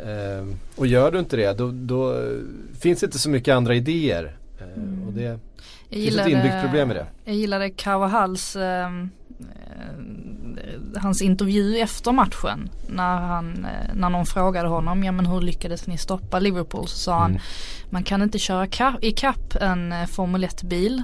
[0.05, 0.45] Eh,
[0.75, 2.37] och gör du inte det då, då eh,
[2.79, 4.37] finns det inte så mycket andra idéer.
[4.59, 5.21] Eh, och det
[5.89, 7.05] Jag finns ett inbyggt problem i det.
[7.25, 8.91] Jag gillade Carvajals eh, eh,
[11.01, 12.69] hans intervju efter matchen.
[12.87, 16.87] När, han, eh, när någon frågade honom, ja men hur lyckades ni stoppa Liverpool?
[16.87, 17.41] Så sa han, Mm.
[17.89, 18.67] man kan inte köra
[19.15, 21.03] kapp en eh, Formel 1-bil.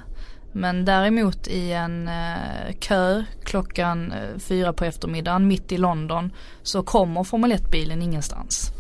[0.52, 6.32] Men däremot i en eh, kö klockan eh, fyra på eftermiddagen mitt i London
[6.64, 8.72] så kommer Formel 1-bilen ingenstans.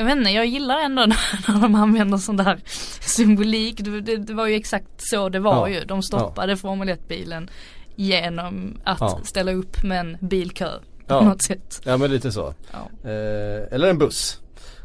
[0.00, 2.60] Jag vet inte, jag gillar ändå när, när de använder sån där
[3.00, 3.76] symbolik.
[3.84, 5.74] Det, det, det var ju exakt så det var Ja.
[5.74, 5.84] ju.
[5.84, 7.50] De stoppade Formel 1-bilen
[7.96, 9.20] genom att Ja.
[9.24, 10.68] ställa upp med en bilkö
[11.06, 11.20] på Ja.
[11.20, 11.80] något sätt.
[11.84, 12.54] Ja men lite så.
[12.72, 13.10] Ja.
[13.10, 14.40] Eh, eller en buss.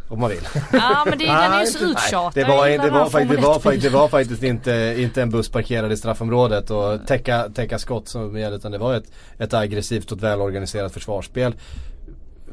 [0.09, 0.47] Om man vill.
[0.73, 2.31] Ja men det, den är ju så uttjatad.
[2.33, 4.07] det, var, Jag det, gillar var, den faktiskt, det, Formel var, 1 faktiskt, det var
[4.07, 8.71] faktiskt inte, inte en buss parkerad i straffområdet och täcka, täcka skott som gällde utan
[8.71, 11.55] det var ett, ett aggressivt och välorganiserat försvarsspel.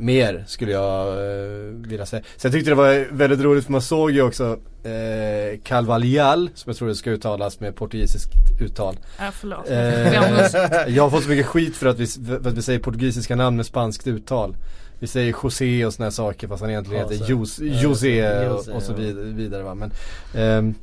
[0.02, 2.22] Mer skulle jag eh, vilja säga.
[2.36, 6.76] Sen tyckte det var väldigt roligt för man såg ju också eh, Calvalial som jag
[6.76, 8.30] tror det ska uttalas med portugisiskt
[8.60, 8.96] uttal.
[9.18, 9.70] Ja förlåt.
[9.70, 13.36] Eh, Jag har fått så mycket skit för att, vi, för att vi säger portugisiska
[13.36, 14.56] namn med spanskt uttal.
[14.98, 17.14] Vi säger José och sådana saker fast han egentligen José.
[17.14, 19.74] heter Jos, Ja, José och, och så vidare va.
[19.74, 19.92] Men,
[20.34, 20.74] ehm,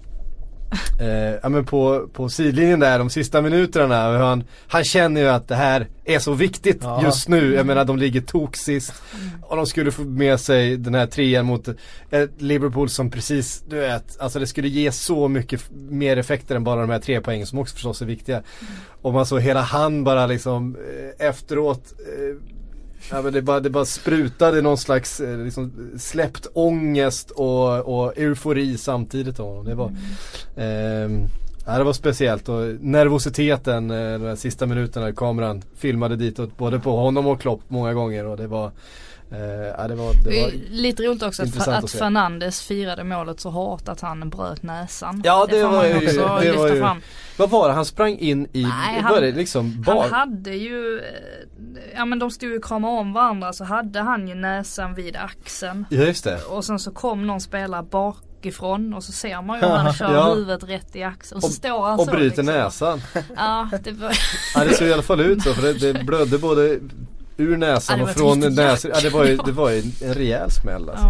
[1.00, 5.48] eh, ja men på, på sidlinjen där de sista minuterna, han, han känner ju att
[5.48, 7.04] det här är så viktigt Ja.
[7.04, 7.54] just nu.
[7.54, 8.94] Jag menar de ligger tok sist
[9.42, 11.68] och de skulle få med sig den här trean mot
[12.12, 16.64] ett Liverpool som precis, du vet, alltså det skulle ge så mycket mer effekter än
[16.64, 18.42] bara de här tre poängen som också förstås är viktiga.
[19.02, 20.76] Och man såg hela han bara liksom
[21.20, 22.36] eh, efteråt eh,
[23.12, 28.18] Ja men det bara, det bara sprutade någon slags eh, liksom, släppt ångest och, och
[28.18, 29.66] eufori samtidigt av honom.
[29.66, 29.92] Det var,
[30.58, 31.26] ehm,
[31.66, 36.80] ja, det var speciellt och nervositeten eh, de här sista minuterna kameran filmade ditåt både
[36.80, 38.72] på honom och Klopp många gånger och det var
[39.32, 39.40] eh,
[39.78, 41.92] ja, det var, det Det var är lite roligt också att, att att.
[41.92, 45.22] Fernandes firade målet så hårt att han bröt näsan.
[45.26, 46.06] Ja, det får var ju- också
[46.40, 47.02] det lyfta var ju- fram.
[47.38, 47.74] Vad var det?
[47.74, 50.02] Han sprang in i, Nej, var han- det liksom bar?
[50.02, 51.06] Han hade ju, eh,
[51.96, 55.16] ja men de stod ju och kramade om varandra så hade han ju näsan vid
[55.16, 55.86] axeln.
[55.90, 56.42] Ja just det.
[56.44, 60.14] Och sen så kom någon spelare bakifrån och så ser man ju hur han kör
[60.14, 60.34] Ja.
[60.34, 61.38] huvudet rätt i axeln.
[61.38, 62.46] Och så Och- står han Och så bryter liksom.
[62.46, 63.02] näsan.
[63.36, 64.18] Ja, det var,
[64.56, 66.80] Ja det såg i alla fall ut så för det, det blödde både
[67.40, 68.92] ur näsan Ja, och från näsan.
[68.94, 71.06] Ja det var ju, det var ju en rejäl smäll alltså.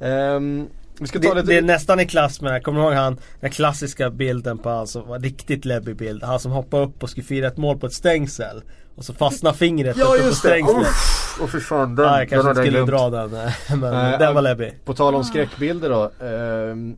[0.00, 0.06] ja.
[0.06, 0.66] Ehm,
[1.00, 2.60] vi ska ta Det, lite det är nästan i klass med här.
[2.60, 6.22] Kommer du ihåg han, den klassiska bilden på han som var riktigt läbbig bild.
[6.22, 8.62] Han som hoppade upp och skulle fira ett mål på ett stängsel.
[8.96, 10.80] Och så fastnar fingret Ja uppe på stängslet.
[10.82, 12.90] Uff, Åh fy fan den, Ja, jag kanske den inte skulle glömt.
[12.90, 13.30] dra den.
[13.30, 14.78] nej, Men Nej, den var läbbig.
[14.84, 16.26] På tal om skräckbilder då.
[16.26, 16.96] ehm,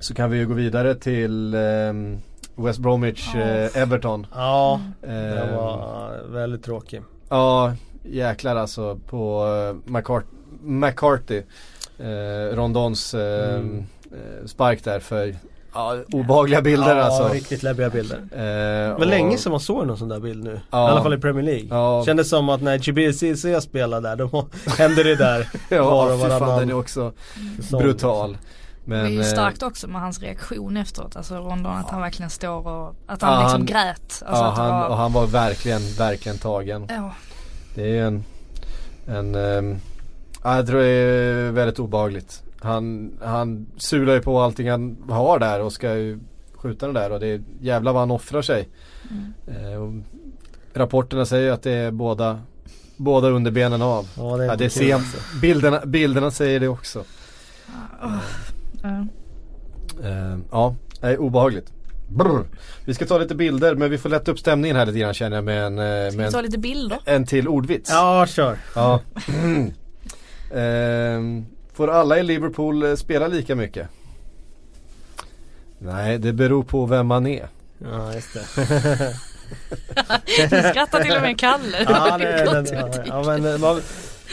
[0.00, 2.18] så kan vi ju gå vidare till ehm,
[2.56, 4.26] West Bromwich eh, Everton.
[4.34, 7.02] Ja, Ehm, den var väldigt tråkig.
[7.30, 7.72] Ja,
[8.04, 10.24] jäklar alltså på uh, McCart-
[10.62, 11.42] McCarthy.
[12.00, 13.78] Uh, Rondons eh, Mm.
[14.12, 15.36] eh, spark där för
[15.74, 17.34] ja, obehagliga bilder ja, alltså.
[17.34, 18.16] riktigt läbbiga bilder.
[18.32, 20.60] Eh, var och- länge sedan man såg någon sån där bild nu.
[20.70, 20.88] Ja.
[20.88, 21.66] I alla fall i Premier League.
[21.70, 22.04] Ja.
[22.06, 24.46] Kändes som att när GBCC spelade där, då
[24.78, 25.48] hände det där.
[25.70, 27.12] var Ja, och fy fan den är också
[27.56, 28.36] säsong.
[28.84, 29.00] Brutal.
[29.00, 31.16] Det är Men, ju eh, starkt också med hans reaktion efteråt.
[31.16, 34.22] Alltså Rondon att han verkligen står och att Ja, han liksom han- grät.
[34.26, 36.86] Alltså ja, han, var, och han var verkligen, verkligen tagen.
[36.88, 37.14] ja.
[37.74, 38.24] Det är ju en,
[39.06, 39.34] en
[40.44, 42.42] ja, jag tror det är väldigt obehagligt.
[42.62, 46.18] Han, han sular ju på allting han har där och ska ju
[46.54, 48.68] skjuta den där och det är jävla vad han offrar sig.
[49.46, 49.92] Eh, och
[50.74, 52.40] rapporterna säger att det är båda,
[52.96, 54.08] båda underbenen av.
[54.16, 55.40] Ja, det är Ja, det ser kul.
[55.40, 57.04] bilderna, bilderna säger det också.
[58.82, 59.06] Ja.
[60.04, 61.72] Eh, ja, det är obehagligt.
[62.08, 62.44] Brr.
[62.84, 65.36] Vi ska ta lite bilder men vi får lätta upp stämningen här lite grann känner
[65.36, 66.98] jag med en, eh, med Vi en, lite bilder.
[67.04, 67.90] en till ordvits.
[67.90, 68.56] Ja, kör.
[68.74, 69.00] Ja.
[70.54, 73.88] Ehm, får alla i Liverpool eh, spela lika mycket?
[75.78, 77.48] Nej, det beror på vem man är.
[77.78, 79.14] Ja, just det.
[80.50, 81.86] Nu skrattar till och med Kalle.
[81.88, 83.80] Ja, det, den, ja, ja, men man,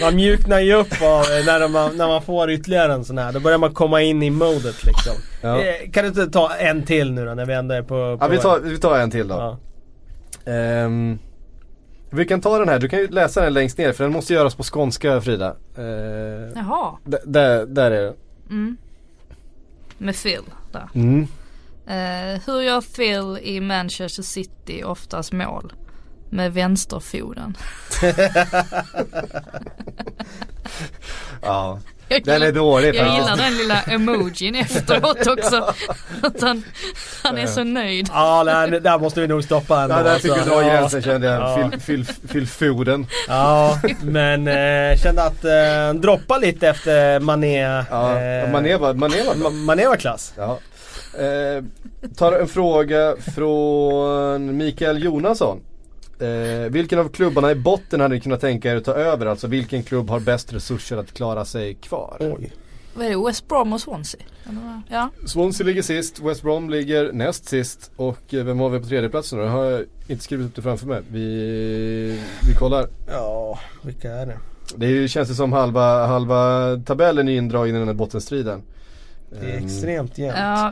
[0.01, 3.31] man mjuknar ju upp av eh, när man, när man får ytterligare en sån här.
[3.31, 5.13] Då börjar man komma in i modet liksom.
[5.41, 5.61] Ja.
[5.61, 7.87] Eh, Kan du inte ta en till nu då när vi ändå är på...
[7.87, 9.35] på Ja, vi, tar, vi tar en till då.
[9.35, 9.57] Ja.
[10.51, 11.19] Ehm,
[12.09, 14.33] vi kan ta den här, du kan ju läsa den längst ner för den måste
[14.33, 15.55] göras på skånska Frida.
[15.77, 15.85] Uh,
[16.55, 16.97] Jaha.
[17.03, 18.13] där, där är det.
[18.49, 18.77] Mm.
[19.97, 20.41] Med Phil
[20.71, 20.89] där.
[20.95, 21.27] Mm.
[21.87, 25.73] Eh, hur gör Phil i Manchester City oftast mål?
[26.29, 27.57] Med vänsterfoten.
[31.41, 35.73] Ja, Jag den är dålig jag gillar den lilla emojin efteråt också.
[36.21, 36.63] Att han,
[37.23, 38.09] han är så nöjd.
[38.13, 39.95] Ja, där, där måste vi nog stoppa ändå.
[39.95, 40.49] Ja, där fick alltså.
[40.49, 40.69] dra Ja.
[40.69, 41.41] gränsen kände jag.
[41.41, 41.71] Ja.
[41.79, 43.07] Fyll, fyll, fyll foden.
[43.27, 47.83] Ja, men eh, kände att eh, droppa lite efter Mané.
[47.89, 50.33] Ja, eh, Mané var, Mané var Mané var klass.
[50.37, 50.59] Ja.
[51.19, 51.63] Eh,
[52.17, 55.59] tar en fråga från Mikael Jonasson.
[56.19, 59.25] Eh, vilken av klubbarna i botten hade ni kunnat tänka er att ta över?
[59.25, 62.17] Alltså vilken klubb har bäst resurser att klara sig kvar?
[62.19, 62.51] Oj.
[62.93, 63.25] Vad är det?
[63.25, 64.21] West Brom och Swansea?
[64.89, 65.09] Ja.
[65.25, 69.09] Swansea ligger sist, West Brom ligger näst sist och eh, vem har vi på tredje
[69.09, 69.45] platsen då?
[69.45, 71.01] Det har jag inte skrivit upp det framför mig.
[71.11, 72.87] Vi, vi kollar.
[73.11, 74.37] Ja, vilka är det?
[74.75, 78.61] Det ju- känns som halva, halva tabellen är indragen i den här bottenstriden.
[79.29, 80.37] Det är Ehm, extremt jämnt.
[80.39, 80.71] Ja,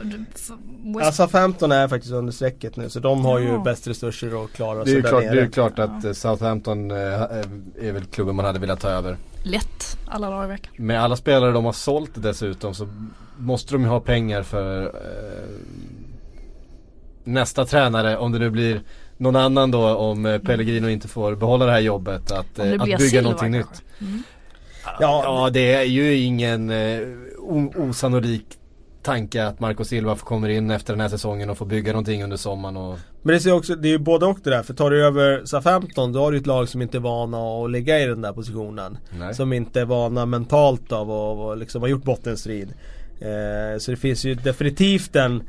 [0.96, 3.60] West Alltså 15 är faktiskt under strecket nu så de har ju Ja.
[3.64, 5.48] bäst resurser att klara Det är sig ju där klart, det är nere.
[5.48, 6.98] klart att eh, Southampton eh,
[7.82, 9.18] är väl klubben man hade velat ta över.
[9.44, 10.74] lätt alla dagar i veckan.
[10.78, 12.88] Med alla spelare de har sålt dessutom så
[13.38, 14.90] måste de ju ha pengar för eh,
[17.24, 18.82] nästa tränare om det nu blir
[19.18, 22.98] någon annan då om eh, Pellegrino inte får behålla det här jobbet att, det att
[23.00, 23.72] bygga någonting kanske.
[23.72, 23.84] nytt.
[24.02, 24.24] Mm.
[24.86, 27.00] Ja, ja det är ju ingen eh,
[27.76, 28.46] osannolik
[29.06, 32.38] tanke att Marco Silva kommer in efter den här säsongen och får bygga någonting under
[32.38, 34.64] sommaren och Men det, ser också, det är ju både och det där.
[34.64, 37.72] För tar du över SA-15 då har du ett lag som inte är vana att
[37.72, 38.98] ligga i den där positionen.
[39.20, 39.36] Nej.
[39.36, 42.74] Som inte är vana mentalt av att liksom ha gjort bottenstrid.
[43.20, 45.44] Eh, så det finns ju definitivt en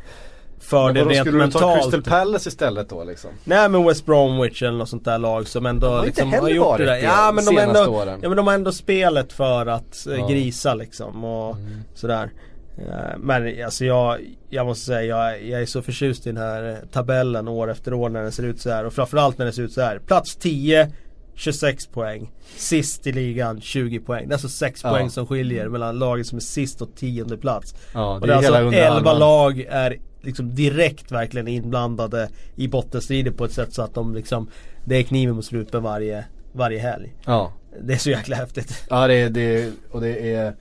[0.61, 2.05] Fördel vadå, rent skulle du ta Crystal mentalt.
[2.09, 3.31] Palace istället då liksom?
[3.45, 6.79] Nej men West Bromwich eller något sånt där lag som ändå har liksom har gjort
[6.79, 6.93] det där.
[6.93, 8.19] det Ja men, de ändå, åren.
[8.23, 10.27] ja men de har ändå spelet för att eh, Ja.
[10.29, 11.73] grisa liksom och Mm.
[11.95, 12.31] sådär.
[12.79, 14.19] Eh, Men alltså jag,
[14.51, 17.95] jag måste säga jag, jag är så förtjust i den här eh, tabellen år efter
[17.95, 19.99] år när den ser ut så här och framförallt när den ser ut så här.
[19.99, 20.91] Plats 10
[21.39, 22.31] 26 poäng.
[22.57, 24.29] Sist i ligan 20 poäng.
[24.29, 24.91] Det är alltså 6 Ja.
[24.91, 27.75] poäng som skiljer mellan laget som är sist och tionde plats.
[27.95, 29.19] Ja, Och det det är alltså under 11 halvan.
[29.19, 29.97] lag är
[30.27, 34.49] liksom direkt verkligen inblandade i bottenstrider på ett sätt så att de liksom
[34.85, 37.14] Det är kniven mot strupen varje, varje helg.
[37.24, 37.53] Ja,
[37.83, 38.85] Det är så jäkla häftigt.
[38.91, 40.53] ja det, är- det, och det är eh,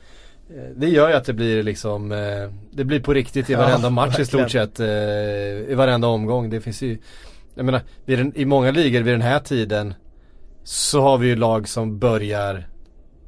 [0.76, 3.89] det gör ju att det blir liksom eh, Det blir på riktigt i Ja, varenda
[3.89, 4.49] match i verkligen.
[4.49, 6.49] stort sett eh, I varenda omgång.
[6.49, 6.97] Det finns ju
[7.55, 7.82] Jag menar,
[8.36, 9.93] i många ligor vid den här tiden
[10.63, 12.68] Så har vi ju lag som börjar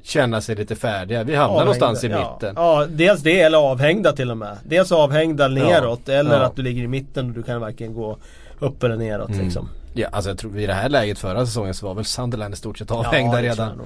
[0.08, 1.22] Känna sig lite färdiga.
[1.24, 2.32] Vi hamnar någonstans i ja.
[2.34, 2.54] mitten.
[2.56, 4.56] Ja, dels det eller avhängda till och med.
[4.64, 6.46] Dels avhängda neråt eller Ja.
[6.46, 8.18] att du ligger i mitten och du kan varken gå
[8.58, 9.44] upp eller neråt Mm.
[9.44, 9.68] liksom.
[9.94, 12.56] Ja, alltså jag tror i det här läget förra säsongen så var väl Sunderland i
[12.56, 13.80] stort sett avhängda redan.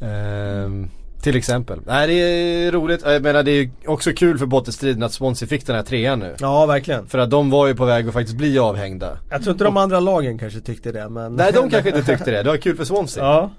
[0.00, 0.90] Ehm,
[1.22, 1.80] till exempel.
[1.86, 3.02] Nej det är roligt.
[3.04, 6.34] Jag menar det är också kul för bottenstriden att Swansea fick den här trean nu.
[6.40, 7.06] Ja, verkligen.
[7.06, 9.18] För att de var ju på väg att faktiskt bli avhängda.
[9.30, 11.34] Jag tror inte de andra lagen kanske tyckte det men...
[11.36, 12.42] Nej de kanske inte tyckte det.
[12.42, 13.24] Det var kul för Swansea.
[13.24, 13.50] Ja.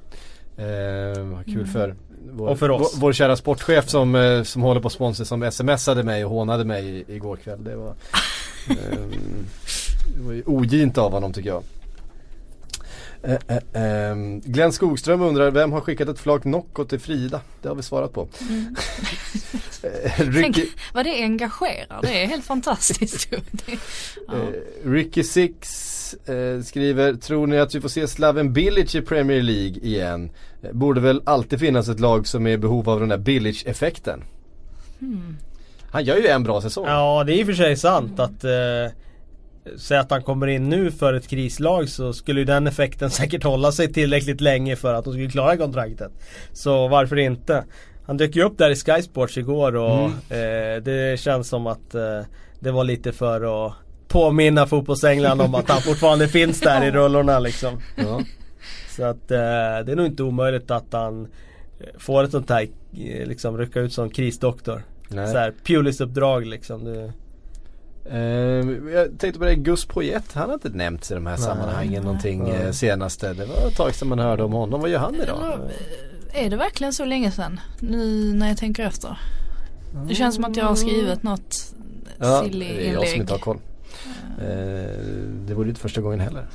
[1.35, 1.95] Vad kul för
[2.31, 2.91] vår, Och för oss.
[2.95, 6.65] Vår, vår kära sportchef som, eh, som håller på Swansea som smsade mig och hånade
[6.65, 7.63] mig igår kväll.
[7.63, 7.93] Det var,
[10.15, 11.63] det var ju ogint av honom tycker jag.
[13.23, 17.41] Eh, eh, ehm, Glenn Skogström undrar, vem har skickat ett flak Nocco till Frida?
[17.61, 18.27] Det har vi svarat på.
[19.83, 23.31] Eh, Tänk Ricky, vad det engagerar, det är helt fantastiskt.
[23.31, 23.71] Det-
[24.27, 24.33] ja.
[24.33, 25.69] eh, Ricky Six
[26.13, 30.31] eh, skriver, tror ni att vi får se Slaven Bilic i Premier League igen?
[30.63, 34.23] Eh, Borde väl alltid finnas ett lag som är i behov av den där Bilic-effekten.
[35.91, 36.85] Han gör ju en bra säsong.
[36.87, 38.91] Ja, det är i och för sig sant att eh,
[39.77, 43.43] Säg att han kommer in nu för ett krislag så skulle ju den effekten säkert
[43.43, 46.11] hålla sig tillräckligt länge för att de skulle klara kontraktet.
[46.53, 47.63] Så varför inte?
[48.05, 51.95] Han dök ju upp där i Sky Sports igår och eh, det känns som att
[51.95, 52.21] eh,
[52.59, 53.73] det var lite för att
[54.09, 57.81] påminna fotbollsänglarna om att han fortfarande finns där i rullorna liksom.
[57.95, 58.21] Ja.
[58.95, 59.37] Så att eh,
[59.85, 61.27] det är nog inte omöjligt att han
[61.79, 62.61] eh, får ett sånt här
[62.93, 64.83] eh, liksom rycka ut som krisdoktor.
[65.07, 65.31] Nej.
[65.31, 66.83] Så här Pulis-uppdrag liksom.
[66.83, 67.13] Det,
[68.11, 72.03] Ehm, jag tänkte på det, Gus Poyet, han har inte nämnts i de här sammanhangen
[72.03, 72.61] någonting Nej.
[72.61, 73.33] eh, senaste.
[73.33, 74.81] Det var ett tag sedan man hörde om honom.
[74.81, 75.59] Vad gör han idag?
[76.33, 77.59] Är det verkligen så länge sedan?
[77.79, 79.19] Nu när jag tänker efter.
[80.07, 81.73] Det känns som att jag har skrivit något
[82.19, 83.19] Ja, silly det är jag som inlägg.
[83.19, 83.57] inte har koll.
[84.41, 84.45] Eh,
[85.47, 86.45] det vore ju inte första gången heller.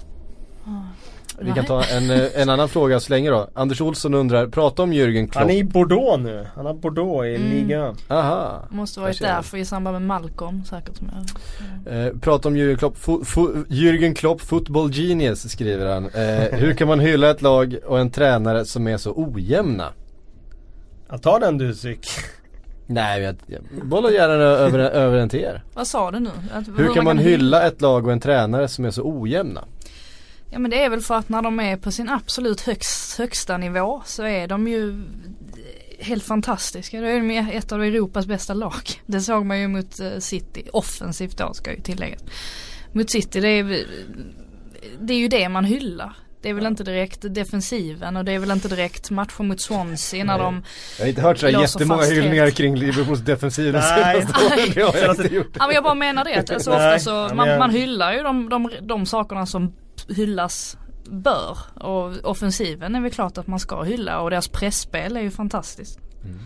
[1.38, 1.54] Vi Nej.
[1.54, 3.48] kan ta en, eh, en annan fråga så länge då.
[3.54, 5.34] Anders Olsson undrar, prata om Jürgen Klopp.
[5.42, 6.46] Han är i Bordeaux nu.
[6.54, 7.50] Han har Bordeaux i Mm.
[7.50, 7.96] ligan.
[8.08, 8.66] Aha.
[8.70, 11.10] Måste varit Där därför i samband med Malcolm säkert som
[11.86, 16.04] jag Eh, prata om Jürgen Klopp, fo- fo- Jürgen Klopp football genius skriver han.
[16.04, 19.92] Eh, hur kan man hylla ett lag och en tränare som är så ojämna?
[21.10, 22.06] Jag tar den du Syk.
[22.86, 25.62] Nej, jag, jag bollar gärna över, över den till er.
[25.74, 26.30] Vad sa du nu?
[26.52, 29.64] Att, Hur kan man hylla ett lag och en tränare som är så ojämna?
[30.50, 33.56] Ja men det är väl för att när de är på sin absolut högst, högsta
[33.56, 35.04] nivå så är de ju
[35.98, 37.00] helt fantastiska.
[37.00, 39.02] Då är de ett av Europas bästa lag.
[39.06, 42.20] Det såg man ju mot eh, City, offensivt då ska ju tilläggas.
[42.92, 43.86] Mot City det är,
[45.00, 46.16] det är ju det man hyllar.
[46.44, 50.24] Det är väl inte direkt defensiven och det är väl inte direkt matcher mot Swansea
[50.24, 50.62] när de
[50.98, 54.20] Jag har inte hört så här Låser jättemånga hyllningar kring Liverpools defensiv de Nej.
[54.20, 54.68] senaste åren.
[54.74, 55.56] Det har jag inte gjort.
[55.58, 58.22] Ja men jag bara menar det att alltså ofta så ja, man, man hyllar ju
[58.22, 59.72] de, de, de sakerna som
[60.08, 60.76] hyllas
[61.10, 65.30] bör och offensiven är väl klart att man ska hylla och deras pressspel är ju
[65.30, 65.98] fantastiskt.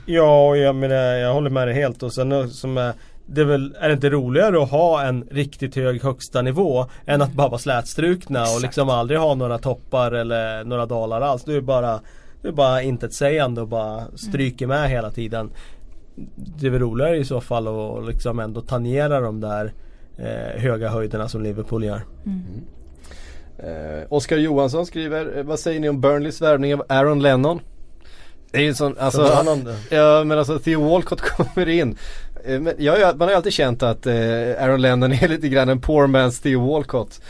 [0.06, 2.02] Ja, och jag menar jag håller med dig helt.
[2.02, 2.92] Och sen eh, som är,
[3.30, 7.22] det är väl, är det inte roligare att ha en riktigt hög högsta nivå än
[7.22, 11.44] att bara vara slätstrukna och liksom aldrig ha några toppar eller några dalar alls.
[11.44, 12.00] Du är bara,
[12.42, 15.50] du är bara intetsägande och bara stryker med hela tiden.
[16.34, 19.72] det är väl roligare i så fall att liksom ändå tangera de där
[20.18, 22.02] eh, höga höjderna som Liverpool gör.
[23.58, 27.60] Eh, Oskar Johansson skriver, eh, vad säger ni om Burnleys värvning av Aaron Lennon?
[28.50, 29.44] Det är ju en sån, alltså,
[29.90, 31.96] ja men alltså Theo Walcott kommer in.
[32.48, 34.14] Eh, Men jag, ju- man har ju alltid känt att eh,
[34.58, 37.20] Aaron Lennon är lite grann en poor man's Theo Walcott.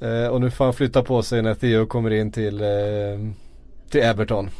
[0.00, 2.68] Eh, och nu får han flytta på sig när Theo kommer in till, eh,
[3.90, 4.50] till Everton.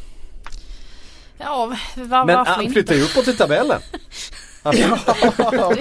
[1.38, 2.72] Ja, var, Men varför han inte?
[2.72, 3.80] flyttar ju uppåt i tabellen.
[4.64, 4.74] Han,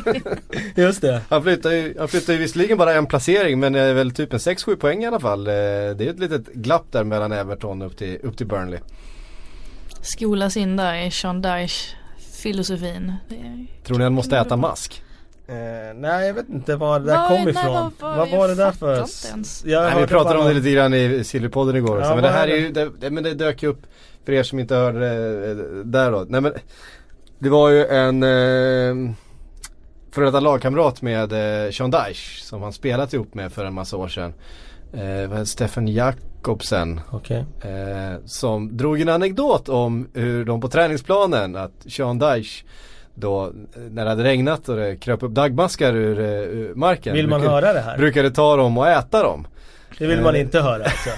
[0.76, 1.22] Just det.
[1.30, 4.40] han, flyttar ju, han flyttar ju visserligen bara en placering men är väl typ en
[4.40, 5.44] 6-7 poäng i alla fall.
[5.44, 8.80] Det är ett litet glapp där mellan Everton upp till, upp till Burnley.
[10.02, 11.96] Skolas in där i Sean Dyche
[12.42, 13.14] filosofin.
[13.30, 15.04] Det Tror ni han måste äta mask?
[15.48, 15.56] Eh,
[15.96, 17.74] nej jag vet inte var det där Vad- kom nej, ifrån.
[17.74, 18.96] vad- Vad, vad- var det där för?
[19.70, 22.00] Jag Nej, vi pratade om det lite grann i Sillypodden igår.
[22.02, 23.82] Ja, men det här är ju, det, det, men det dök ju upp
[24.26, 26.26] för er som inte hörde det eh, där då.
[26.30, 26.54] Nej men
[27.40, 29.14] det var ju en eh,
[30.12, 31.34] före detta lagkamrat med
[31.66, 34.34] eh, Sean Dyche som han spelat ihop med för en massa år sedan.
[34.94, 35.88] Eh, Stefan
[36.42, 37.02] Jakobsen.
[37.12, 37.46] Okej.
[37.62, 42.64] Eh, som drog en anekdot om hur de på träningsplanen att Sean Dyche
[43.16, 43.52] då eh,
[43.92, 47.14] när det hade regnat och det kröp upp dagmaskar ur, eh, ur marken.
[47.14, 47.98] Vill man brukade, höra det här?
[47.98, 49.48] Brukade ta dem och äta dem.
[49.98, 50.42] Det vill man Eh.
[50.42, 51.10] inte höra alltså.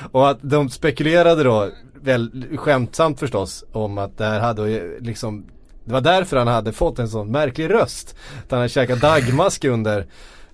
[0.12, 1.68] och att de spekulerade då,
[2.00, 5.44] väl skämtsamt förstås, om att det här hade liksom
[5.84, 8.16] Det var därför han hade fått en sån märklig röst.
[8.44, 10.06] Att han hade käkat dagmask under,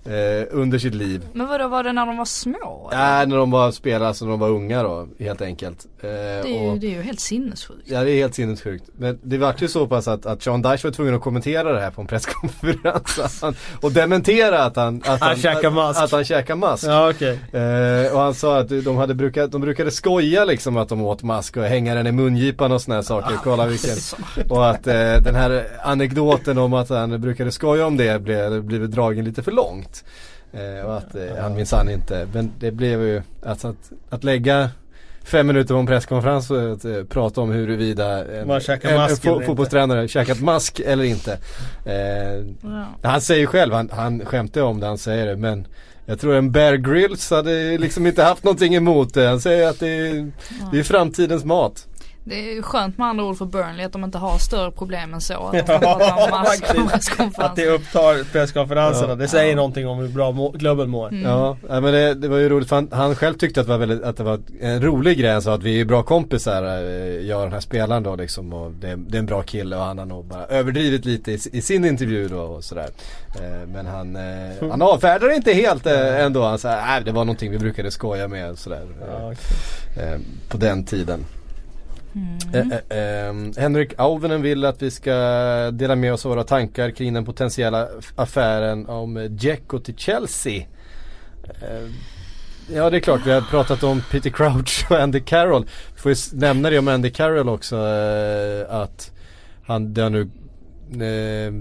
[0.05, 1.27] eh, under sitt liv.
[1.33, 2.89] Men vadå, var det när de var små?
[2.91, 3.01] eller?
[3.01, 5.85] Nej, när de var spelare, alltså när de var unga då, helt enkelt.
[6.01, 7.81] Eh, det, är ju, och, det är ju helt sinnessjukt.
[7.85, 8.89] Ja det är helt sinnessjukt.
[8.97, 11.79] Men det vart ju så pass att, att Sean Dyche var tvungen att kommentera det
[11.79, 13.19] här på en presskonferens.
[13.25, 16.01] Att han, och dementera att han, att Han käkar att, mask.
[16.01, 16.83] Att han käkar mask.
[16.87, 17.39] Ja okej.
[17.51, 21.23] Eh, och han sa att de, hade brukat, de brukade skoja liksom att de åt
[21.23, 23.37] mask och hänga den i mungipan och sådana saker.
[23.43, 23.95] Kolla vilken.
[24.49, 28.89] Och att eh, den här anekdoten om att han brukade skoja om det blev, blev
[28.89, 29.94] dragen lite för långt.
[30.53, 34.69] Eh, och att eh, han minsann inte, men det blev ju alltså att, att lägga
[35.23, 38.49] Fem minuter på en presskonferens och att, eh, prata om huruvida en,
[38.89, 39.45] en, en fo- inte.
[39.45, 41.37] fotbollstränare käkat mask eller inte.
[41.85, 42.85] Eh, Ja.
[43.09, 45.67] han säger själv, han, han skämtar om det, han säger det men
[46.05, 49.27] jag tror en Bear Grylls hade liksom inte haft någonting emot det.
[49.27, 50.31] Han säger att det är,
[50.71, 51.87] det är framtidens mat.
[52.27, 55.13] Det är ju skönt med andra ord för Burnley att de inte har större problem
[55.13, 55.33] än så.
[55.53, 55.67] Att
[56.75, 56.89] de.
[57.35, 59.09] Att det upptar presskonferenserna.
[59.09, 59.15] Ja.
[59.15, 59.55] Det säger Ja.
[59.55, 61.07] någonting om hur bra må- klubben mår.
[61.07, 61.23] Mm.
[61.23, 63.77] Ja, men det, det var ju roligt för han, han själv tyckte att det var
[63.79, 65.31] väldigt, att det var en rolig grej.
[65.31, 68.53] Han sa att vi är bra kompisar, eh, jag och den här spelaren då liksom.
[68.53, 71.39] Och det, det är en bra kille och han har nog bara överdrivit lite i,
[71.51, 72.89] i sin intervju då och sådär.
[73.41, 76.43] Eh, men han, eh, han avfärdar inte helt ändå.
[76.43, 78.85] Han sa, nej det var någonting vi brukade skoja med sådär.
[79.11, 79.31] Ja,
[80.01, 80.19] eh,
[80.49, 81.25] på den tiden.
[82.15, 82.71] Mm.
[82.71, 85.11] Eh, eh, Henrik Auvenen vill att vi ska
[85.71, 90.65] dela med oss av våra tankar kring den potentiella affären om eh, Dzeko till Chelsea.
[91.61, 91.89] Eh,
[92.73, 95.65] ja det är klart, vi har pratat om Peter Crouch och Andy Carroll.
[95.95, 99.11] Vi får ju nämna det om Andy Carroll också eh, att
[99.65, 100.21] han, det har nu
[101.05, 101.53] eh,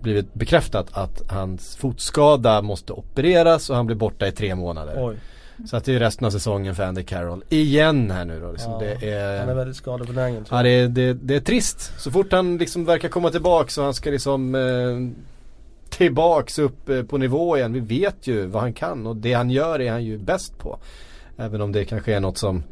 [0.00, 4.94] blivit bekräftat att hans fotskada måste opereras och han blir borta i tre månader.
[5.08, 5.16] Oj.
[5.66, 7.44] Så att det är resten av säsongen för Andy Carroll.
[7.48, 8.52] Igen här nu då.
[8.52, 8.72] Liksom.
[8.72, 10.90] Ja, det är, Han är väldigt skadebenägen tror Ja jag.
[10.94, 11.92] det är, det, det är trist.
[12.00, 15.24] Så fort han liksom verkar komma tillbaks och han ska liksom eh,
[15.90, 17.72] tillbaks upp eh, på nivå igen.
[17.72, 20.78] Vi vet ju vad han kan och det han gör är han ju bäst på.
[21.36, 22.62] Även om det kanske är något som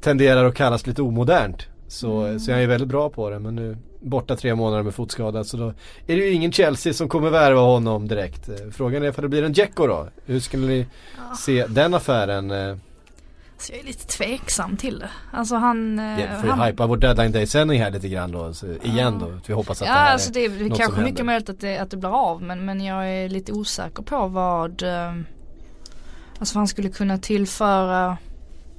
[0.00, 1.66] tenderar att kallas lite omodernt.
[1.88, 4.94] Så, så är han ju väldigt bra på det men nu borta tre månader med
[4.94, 5.68] fotskada så då
[6.06, 8.48] är det ju ingen Chelsea som kommer värva honom direkt.
[8.48, 10.08] Eh, Frågan är ifall det blir en Dzeko då?
[10.26, 10.86] Hur skulle ni
[11.38, 12.50] se den affären?
[12.50, 12.76] eh,
[13.58, 15.10] Så jag är lite tveksam till det.
[15.32, 15.98] Alltså han...
[15.98, 18.54] eh, Ja, får ju han hypa vår deadline day sändning här lite grann då.
[18.54, 19.32] Så igen då.
[19.46, 21.78] Vi hoppas att Ja det här alltså det är något kanske mycket möjligt att det,
[21.78, 24.82] att det blir av men, men jag är lite osäker på vad
[26.38, 28.16] Alltså vad han skulle kunna tillföra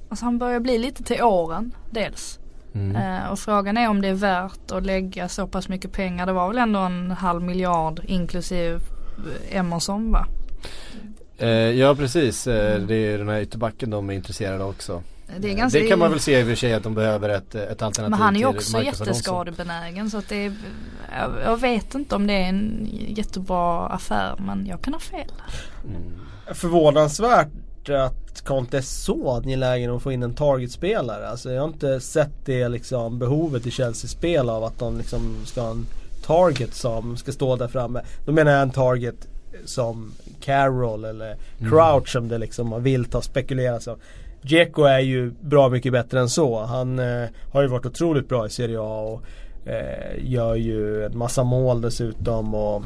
[0.08, 2.38] Alltså han börjar bli lite till åren dels.
[2.76, 2.96] Mm.
[2.96, 6.26] Eh, och frågan är om det är värt att lägga så pass mycket pengar.
[6.26, 8.80] Det var väl ändå en halv miljard inklusive
[9.50, 10.26] eh, Emerson va?
[11.38, 15.02] Eh, ja precis, det är den här ytterbacken de är intresserade av också.
[15.38, 17.28] Det, är ganska, det kan man väl se i och för sig att de behöver
[17.28, 20.52] ett, ett alternativ Men han är ju också jätteskadebenägen så att det är,
[21.44, 25.32] jag, vet inte om det är en jättebra affär men jag kan ha fel.
[26.54, 27.48] Förvånansvärt
[27.94, 31.28] att Conte är så angelägen om att få in en targetspelare.
[31.28, 35.60] Alltså jag har inte sett det liksom behovet i Chelsea-spel av att de liksom ska
[35.60, 35.86] ha en
[36.26, 38.02] target som ska stå där framme.
[38.24, 39.28] Då menar jag en target
[39.64, 43.96] som Carroll eller Crouch som det liksom vilt har spekulerats om.
[44.42, 46.64] Dzeko är ju bra mycket bättre än så.
[46.64, 49.22] Han eh, har ju varit otroligt bra i Serie A och
[49.66, 52.82] Eh, gör ju en massa mål dessutom och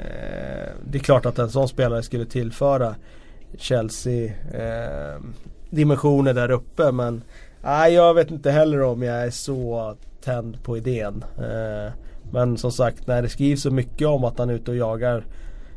[0.00, 2.94] eh, det är klart att en sån spelare skulle tillföra
[3.58, 5.20] Chelsea eh,
[5.70, 7.22] dimensioner där uppe men
[7.62, 11.24] nej, jag vet inte heller om jag är så tänd på idén.
[11.38, 11.92] Eh,
[12.32, 15.24] men som sagt när det skrivs så mycket om att han är ute och jagar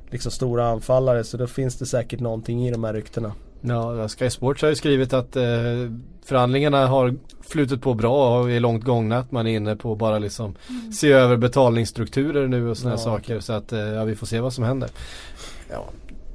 [0.10, 3.32] liksom stora anfallare så då finns det säkert någonting i de här ryktena.
[3.62, 5.44] Ja, Sky Sports har ju skrivit att eh,
[6.26, 9.18] förhandlingarna har flutit på bra och är långt gångna.
[9.18, 10.92] Att man är inne på bara liksom mm.
[10.92, 13.34] se över betalningsstrukturer nu och sådana ja, saker.
[13.34, 13.42] Okay.
[13.42, 14.90] Så att eh, ja, vi får se vad som händer.
[15.70, 15.86] Ja,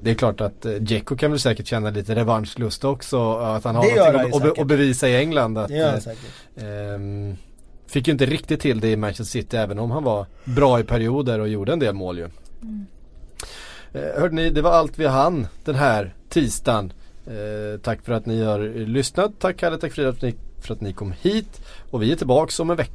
[0.03, 3.33] det är klart att eh, Dzeko kan väl säkert känna lite revanschlust också.
[3.33, 5.59] Att han har något att, bevisa i England.
[5.59, 7.01] Att, eh, eh,
[7.87, 10.85] fick ju inte riktigt till det i Manchester City även om han var bra i
[10.85, 12.29] perioder och gjorde en del mål ju.
[12.63, 12.87] Mm.
[13.93, 16.93] Eh, hörde ni, det var allt vi hann den här tisdagen.
[17.27, 19.33] Eh, tack för att ni har lyssnat.
[19.39, 21.61] Tack Kalle, tack Frida för att ni, för att ni kom hit.
[21.91, 22.93] Och vi är tillbaka om en vecka.